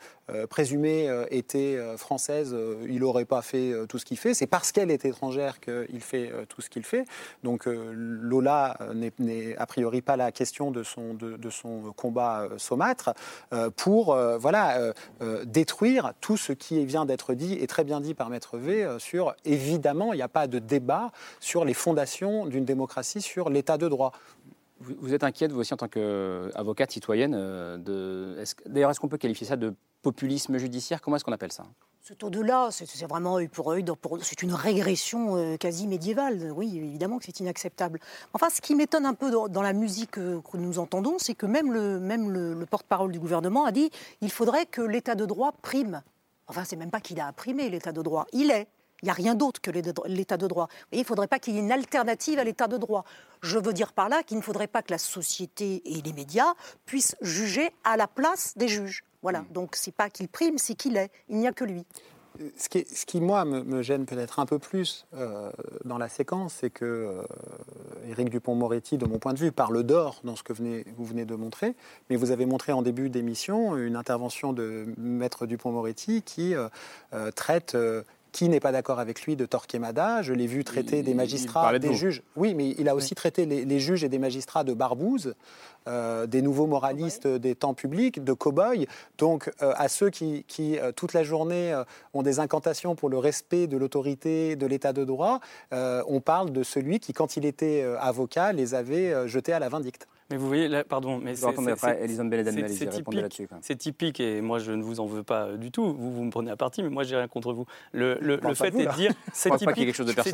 [0.47, 4.33] présumée euh, était euh, française, euh, il n'aurait pas fait euh, tout ce qu'il fait.
[4.33, 7.05] C'est parce qu'elle est étrangère qu'il fait euh, tout ce qu'il fait.
[7.43, 12.43] Donc euh, Lola euh, n'est- a priori pas la question de son, de, son combat
[12.43, 13.13] euh, saumâtre
[13.53, 17.83] euh, pour euh, voilà, euh, euh, détruire tout ce qui vient d'être dit et très
[17.83, 21.65] bien dit par Maître V euh, sur, évidemment, il n'y a pas de débat sur
[21.65, 24.13] les fondations d'une démocratie, sur l'état de droit.
[24.79, 27.77] Vous, êtes inquiète, vous aussi, en tant qu'avocate citoyenne, euh,
[28.65, 29.73] D'ailleurs, est-ce qu'on peut qualifier ça de
[30.03, 31.65] populisme judiciaire Comment est-ce qu'on appelle ça?
[32.05, 33.85] C'est au-delà, c'est c'est vraiment œil pour œil,
[34.21, 36.51] c'est une régression euh, quasi médiévale.
[36.51, 37.99] Oui, évidemment que c'est inacceptable.
[38.33, 41.45] Enfin, ce qui m'étonne un peu dans, la musique euh, que nous entendons, c'est que
[41.45, 43.89] même le, même le, le porte-parole du gouvernement a dit
[44.19, 46.03] il faudrait que l'état de droit prime.
[46.47, 48.67] Enfin, c'est même pas qu'il a imprimé l'état de droit, il est.
[49.01, 50.69] Il n'y a rien d'autre que l'état de droit.
[50.93, 53.03] Il ne faudrait pas qu'il y ait une alternative à l'état de droit.
[53.41, 56.53] Je veux dire par là qu'il ne faudrait pas que la société et les médias
[56.85, 59.03] puissent juger à la place des juges.
[59.23, 61.09] Voilà, donc c'est pas qu'il prime, c'est qu'il est.
[61.29, 61.85] Il n'y a que lui.
[62.57, 65.51] Ce qui, ce qui, moi, me, me gêne peut-être un peu plus euh,
[65.85, 67.21] dans la séquence, c'est que euh,
[68.09, 71.25] Éric Dupont-Moretti, de mon point de vue, parle d'or dans ce que venez, vous venez
[71.25, 71.75] de montrer,
[72.09, 76.69] mais vous avez montré en début d'émission une intervention de Maître Dupont-Moretti qui euh,
[77.13, 77.77] euh, traite
[78.33, 81.77] Qui n'est pas d'accord avec lui de Torquemada Je l'ai vu traiter Il- des magistrats,
[81.79, 81.93] des vous.
[81.93, 82.23] juges.
[82.35, 85.35] Oui, mais il a aussi traité les, les juges et des magistrats de barbouzes,
[85.87, 88.85] euh, des nouveaux moralistes des temps publics, de cow-boys.
[89.19, 91.83] Donc, euh, à ceux qui, qui, euh, toute la journée, euh,
[92.15, 95.39] ont des incantations pour le respect de l'autorité, de l'état de droit,
[95.71, 99.53] euh, on parle de celui qui, quand il était euh, avocat, les avait euh, jetés
[99.53, 100.07] à la vindicte.
[100.31, 101.45] Mais vous voyez, là, pardon, mais c'est-
[102.89, 103.19] typique-.
[103.61, 105.93] C'est typique, et moi je ne vous en veux pas euh, du tout.
[105.93, 107.65] Vous, vous me prenez à partie, mais moi j'ai rien contre vous.
[107.91, 110.33] Le, le- fait vous, est de dire, c'est typique, de typique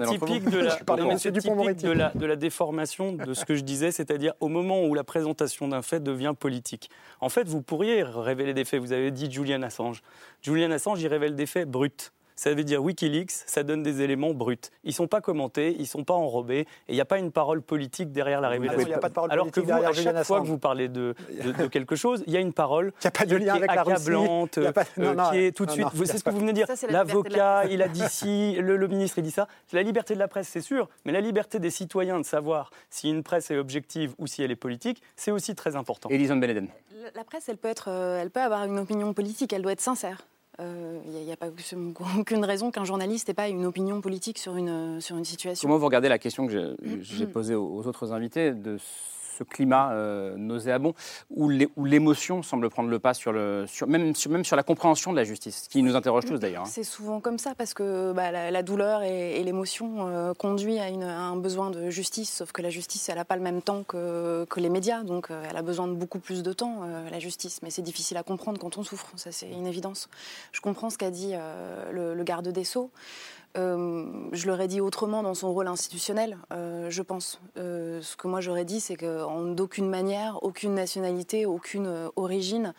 [0.59, 0.69] la,
[1.31, 4.93] typique de la, de la déformation de ce que je disais, c'est-à-dire au moment où
[4.93, 6.89] la présentation d'un fait devient politique.
[7.19, 8.79] En fait, vous pourriez révéler des faits.
[8.81, 10.01] Vous avez dit Julian Assange.
[10.41, 11.91] Julian Assange, il révèle des faits bruts.
[12.39, 14.55] Ça veut dire Wikileaks, ça donne des éléments bruts.
[14.85, 17.61] Ils sont pas commentés, ils sont pas enrobés, et il n'y a pas une parole
[17.61, 18.87] politique derrière la Ah non, révélation.
[18.87, 20.47] il y a pas de parole Alors que vous, derrière à Julian chaque fois que
[20.47, 23.25] vous parlez de, de- de quelque chose, il y a une parole n'y a pas
[23.25, 23.91] de qui lien est avec la Russie.
[24.09, 25.85] accablante, Il y a pas- euh, non, non, qui est tout de suite.
[25.93, 26.67] y c'est ce que vous venez de dire.
[26.73, 29.49] Ça, de L'avocat, il a dit ci, le, le ministre, il dit ça.
[29.67, 32.71] C'est la liberté de la presse, c'est sûr, mais la liberté des citoyens de savoir
[32.89, 36.07] si une presse est objective ou si elle est politique, c'est aussi très important.
[36.09, 36.67] Elisabeth Beleden.
[37.15, 39.81] La- presse, elle peut, être, euh, elle peut avoir une opinion politique, elle doit être
[39.81, 40.25] sincère.
[40.59, 41.47] Euh, Il n'y a, pas
[42.17, 45.67] aucune raison qu'un journaliste n'ait pas une opinion politique sur une, sur une situation.
[45.67, 48.77] Comment vous regardez la question que j'ai- j'ai posée aux aux autres invités de
[49.39, 50.93] ce climat euh, nauséabond
[51.29, 55.11] où l'é- où l'émotion semble prendre le pas sur le, sur, même, sur, la compréhension
[55.11, 56.63] de la justice, ce qui nous interroge tous d'ailleurs.
[56.63, 56.69] hein.
[56.69, 61.37] C'est souvent comme ça parce que bah, la, douleur et, l'émotion euh, conduit à, un
[61.37, 64.59] besoin de justice, sauf que la justice, elle n'a pas le même temps que, que
[64.59, 67.61] les médias, donc euh, elle a besoin de beaucoup plus de temps, la justice.
[67.63, 70.09] Mais c'est difficile à comprendre quand on souffre, ça c'est une évidence.
[70.51, 71.33] Je comprends ce qu'a dit
[71.91, 72.91] le, garde des Sceaux.
[73.57, 77.41] Euh, je l'aurais dit autrement dans son rôle institutionnel, je pense.
[77.55, 82.73] Ce que moi j'aurais dit, c'est qu'en d'aucune manière, aucune nationalité, aucune euh, origine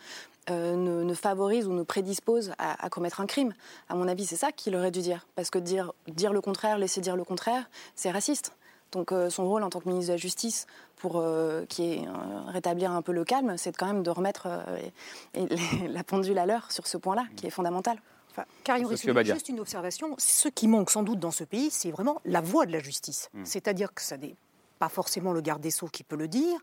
[0.49, 3.53] euh, ne, ne favorise ou ne prédispose à, à commettre un crime.
[3.89, 5.27] À mon avis, c'est ça qu'il aurait dû dire.
[5.35, 8.53] Parce que dire, dire le contraire, laisser dire le contraire, c'est raciste.
[8.91, 10.65] Donc euh, son rôle en tant que ministre de la Justice,
[10.97, 12.11] pour euh, qui est, euh,
[12.47, 14.77] rétablir un peu le calme, c'est quand même de remettre euh,
[15.35, 18.01] et- et la pendule à l'heure sur ce point-là, qui est fondamental.
[18.31, 18.43] Enfin,
[19.35, 20.15] juste une observation.
[20.17, 23.29] Ce qui manque sans doute dans ce pays, c'est vraiment la voix de la justice.
[23.33, 23.43] Hmm.
[23.45, 24.35] C'est-à-dire que ça n'est
[24.81, 26.59] pas forcément le garde des Sceaux qui peut le dire.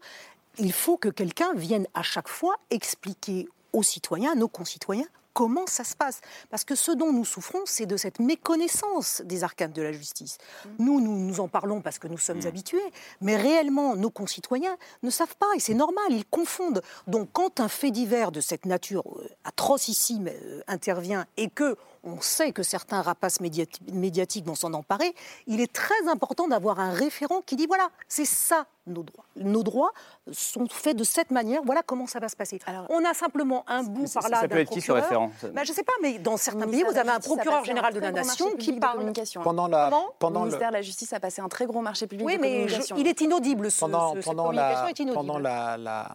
[0.59, 5.69] Il faut que quelqu'un vienne à chaque fois expliquer aux citoyens, à nos concitoyens, comment
[5.69, 6.21] ça se passe.
[6.51, 10.39] Parce que ce dont nous souffrons, c'est de cette méconnaissance des arcanes de la justice.
[10.81, 12.83] Nous, nous nous en parlons parce que nous sommes habitués,
[13.21, 16.83] mais réellement, nos concitoyens ne savent pas, et c'est normal, ils confondent.
[17.07, 22.21] Donc, quand un fait divers de cette nature euh, atrocissime euh, intervient et que on
[22.21, 25.15] sait que certains rapaces médiati- médiatiques vont s'en emparer,
[25.47, 29.25] il est très important d'avoir un référent qui dit voilà, c'est ça nos droits.
[29.37, 29.93] Nos droits
[30.33, 32.59] sont faits de cette manière, voilà comment ça va se passer.
[32.89, 35.03] on a simplement un bout ça- par ça là peut d'un être qui, ce procureur.
[35.03, 38.01] référent Bah, je sais pas, mais dans certains pays, vous avez un procureur général de
[38.01, 38.95] la nation qui de parle.
[38.99, 39.43] communication.
[39.43, 42.27] Pendant la- pendant le ministère de la Justice a passé un très gros marché public
[42.27, 43.71] Oui, de mais je- il est inaudible.
[43.71, 45.15] Ce, pendant, ce- cette pendant, communication la, est inaudible.
[45.27, 46.15] pendant la, la,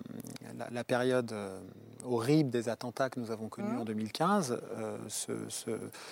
[0.57, 1.59] la- la période euh,
[2.05, 3.79] horrible des attentats que nous avons connus Mmh.
[3.79, 5.69] en 2015, euh, ce- ce-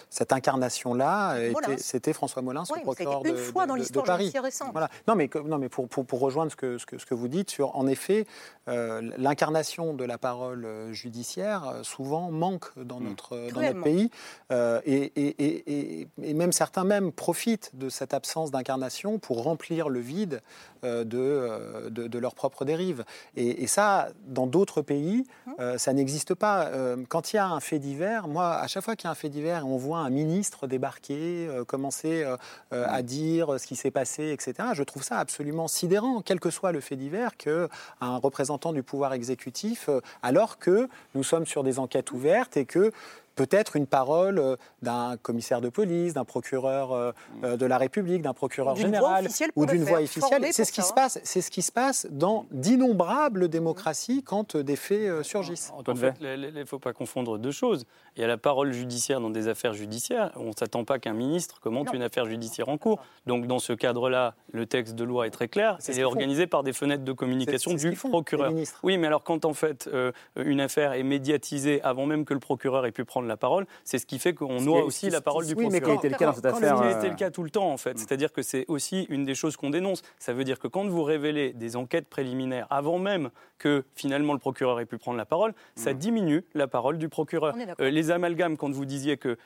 [0.10, 1.36] cette incarnation-là,
[1.78, 4.32] c'était François Molins, Oui, le procureur une de, fois dans de- de Paris.
[4.72, 4.90] Voilà.
[5.08, 7.28] Non, mais, non, mais pour, pour, pour rejoindre ce que, ce, que, ce que vous
[7.28, 8.26] dites sur, en effet,
[8.68, 13.84] euh, l'incarnation de la parole euh, judiciaire euh, souvent manque dans notre, dans notre Cruellement.
[13.84, 14.10] pays,
[14.52, 19.44] euh, et, et, et, et, et même certains même profitent de cette absence d'incarnation pour
[19.44, 23.04] remplir le vide euh, de, euh, de, de leurs propres dérives.
[23.36, 25.26] Et, et ça, dans d'autres pays,
[25.60, 26.66] euh, ça n'existe pas.
[26.68, 29.12] Euh, quand il y a un fait divers, moi, à chaque fois qu'il y a
[29.12, 32.38] un fait divers, on voit un ministre débarquer, euh, commencer euh,
[32.74, 34.70] euh, à dire ce qui s'est passé, etc.
[34.74, 37.68] Je trouve ça absolument sidérant, quel que soit le fait divers, qu'un
[38.02, 42.92] représentant du pouvoir exécutif, euh, alors que nous sommes sur des enquêtes ouvertes et que
[43.36, 47.12] peut-être une parole euh, d'un commissaire de police, d'un procureur euh,
[47.44, 50.46] euh, de la République, d'un procureur général ou d'une voix officielle.
[50.52, 50.96] C'est ce qui se hein.
[50.96, 51.20] passe.
[51.24, 55.72] C'est ce qui se passe dans d'innombrables démocraties quand euh, des faits euh, surgissent.
[55.74, 57.86] En fait, il ne faut pas confondre deux choses.
[58.16, 60.32] Il y a la parole judiciaire dans des affaires judiciaires.
[60.36, 63.00] On ne s'attend pas qu'un ministre commente une affaire judiciaire en cours.
[63.26, 65.78] Donc, dans ce cadre-là, le texte de loi est très clair.
[65.80, 66.08] C'est est font.
[66.08, 68.52] organisé par des fenêtres de communication du procureur.
[68.84, 72.40] Oui, mais alors quand en fait euh, une affaire est médiatisée avant même que le
[72.40, 75.46] procureur ait pu prendre la parole, c'est ce qui fait qu'on noie aussi la parole
[75.46, 76.00] du oui, mais procureur.
[76.02, 77.32] qui a été le cas dans cette Quand- affaire, Ce qui a été le cas
[77.32, 77.98] tout le temps en fait.
[77.98, 80.02] C'est-à-dire que c'est aussi une des choses qu'on dénonce.
[80.20, 84.40] Ça veut dire que quand vous révélez des enquêtes préliminaires avant même que finalement le
[84.40, 87.56] procureur ait pu prendre la parole, ça diminue la parole du procureur.
[87.80, 89.38] Euh, les amalgames, quand vous disiez que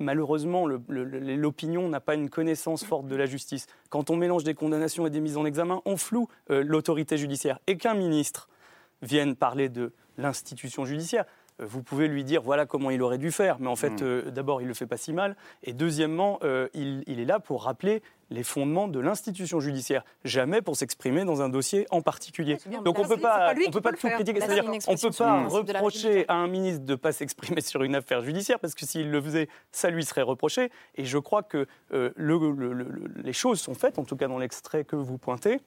[0.00, 5.06] malheureusement l'opinion n'a pas une connaissance forte de la justice, quand on mélange des condamnations
[5.06, 7.58] et des mises en examen, on floue euh, l'autorité judiciaire.
[7.66, 8.48] Et qu'un ministre
[9.02, 11.24] vienne parler de l'institution judiciaire,
[11.60, 14.04] vous pouvez lui dire voilà comment il aurait dû faire, mais en fait, Mm.
[14.04, 17.40] euh, d'abord, il le fait pas si mal, et deuxièmement, euh, il, il est là
[17.40, 22.58] pour rappeler les fondements de l'institution judiciaire, jamais pour s'exprimer dans un dossier en particulier.
[22.84, 24.40] Donc on là, peut pas, on peut pas tout critiquer.
[24.40, 28.20] C'est-à-dire, on peut pas reprocher à un ministre de ne pas s'exprimer sur une affaire
[28.22, 30.70] judiciaire, parce que s'il le faisait, ça lui serait reproché.
[30.96, 34.16] Et je crois que euh, le- le- le- le- les choses sont faites, en tout
[34.16, 35.60] cas dans l'extrait que vous pointez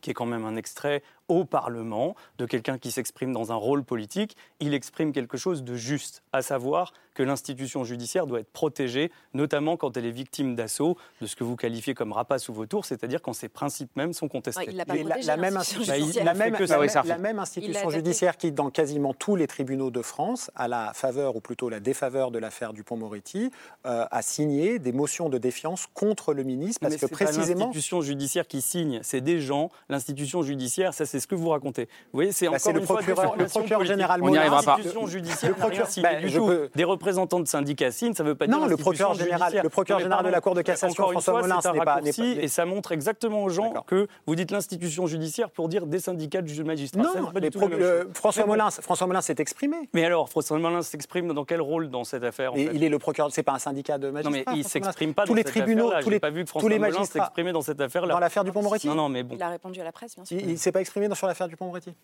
[0.00, 3.84] qui est quand même un extrait au Parlement de quelqu'un qui s'exprime dans un rôle
[3.84, 9.10] politique, il exprime quelque chose de juste, à savoir que l'institution judiciaire doit être protégée,
[9.34, 12.64] notamment quand elle est victime d'assaut, de ce que vous qualifiez comme rapace sous vos
[12.66, 14.66] tours, c'est-à-dire quand ses principes même sont contestés.
[14.68, 16.24] il l'a pas Mais la, protégé, la même institution, judiciaire.
[16.24, 17.90] la même- la même- institution
[18.38, 22.30] qui, dans quasiment tous les tribunaux de France, à la faveur ou plutôt la défaveur
[22.30, 23.50] de l'affaire Dupont-Moretti,
[23.86, 27.24] euh, a signé des motions de défiance contre le ministre parce Mais que c'est pas
[27.24, 27.60] précisément.
[27.66, 29.70] l'institution judiciaire qui signe, c'est des gens.
[29.88, 31.86] L'institution judiciaire, ça c'est ce que vous racontez.
[32.12, 34.38] Vous voyez, c'est Bah, encore le une fois procureur- des le procureur général On n'y
[34.38, 34.76] arrivera pas.
[34.76, 36.46] L'institution judiciaire Le bah, du tout.
[36.46, 39.38] peux- Des représentants de syndicats signent, ça ne veut pas Non, dire le procureur général-
[39.40, 39.62] judiciaire.
[39.62, 41.68] le procureur Non, général de la Cour de cassation, encore une François fois, un ce
[41.68, 45.68] n'est pas- pas- Et ça montre exactement aux gens que vous dites l'institution judiciaire pour
[45.68, 47.02] dire des syndicats de magistrats.
[47.02, 48.08] Ça, Non, c'est pas du tout le-.
[48.14, 48.52] François Mais bon.
[48.52, 49.76] Molins, François Molins s'est exprimé.
[49.94, 52.84] Mais alors, François Molins s'exprime dans quel rôle dans cette affaire en Et fait il
[52.84, 54.30] est le procureur, c'est pas un syndicat de Non, magistrats.
[54.32, 54.86] mais il François Molins.
[54.88, 56.02] s'exprime pas tous dans les cette tribunaux, affaire-là.
[56.04, 57.20] tous les, pas vu que tous François les Molins magistrats.
[57.24, 58.12] s'exprimait dans cette affaire-là.
[58.14, 59.34] Dans l'affaire Dupond-Moretti Non, non, mais bon.
[59.36, 60.38] Il a répondu à la presse, bien sûr.
[60.38, 61.94] Il ne s'est pas exprimé dans- sur l'affaire Dupond-Moretti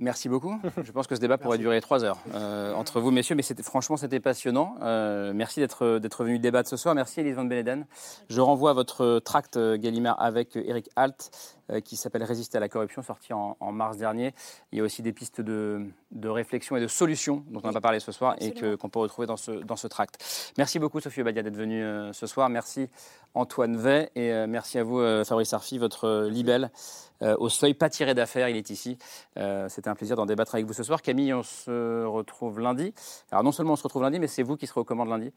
[0.00, 0.60] Merci beaucoup.
[0.84, 3.96] Je pense que ce débat pourrait durer trois heures euh, entre vous, messieurs, mais franchement,
[3.96, 4.76] c'était passionnant.
[4.80, 6.94] Euh, merci d'être venu débattre ce soir.
[6.94, 7.84] Merci, Elise Van Beneden.
[8.28, 11.30] Je renvoie à votre tract euh, Gallimard avec Eric Halt,
[11.84, 14.34] qui s'appelle Résister à la corruption, sorti en, en mars dernier.
[14.72, 17.72] Il y a aussi des pistes de, de réflexion et de solutions dont on n'a
[17.72, 20.52] pas parlé ce soir et que- qu'on peut retrouver dans ce, dans ce tract.
[20.58, 22.48] Merci beaucoup, Sophie Obadia, d'être venue euh, ce soir.
[22.48, 22.88] Merci,
[23.34, 24.10] Antoine Vey.
[24.14, 26.70] Et euh, merci à vous, euh, Fabrice Arfi, votre euh, libelle.
[27.22, 28.96] euh, au seuil, pas tiré d'affaire, il est ici.
[29.38, 31.02] Euh, C'était un plaisir d'en débattre avec vous ce soir.
[31.02, 32.94] Camille, on se retrouve lundi.
[33.32, 35.32] Alors non seulement on se retrouve lundi, mais c'est vous qui serez aux commandes lundi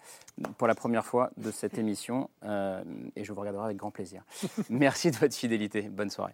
[0.57, 2.29] pour la première fois de cette émission.
[2.45, 2.83] Euh,
[3.15, 4.23] et je vous regarderai avec grand plaisir.
[4.69, 5.81] Merci de votre fidélité.
[5.81, 6.20] Bonne soirée.
[6.21, 6.33] website.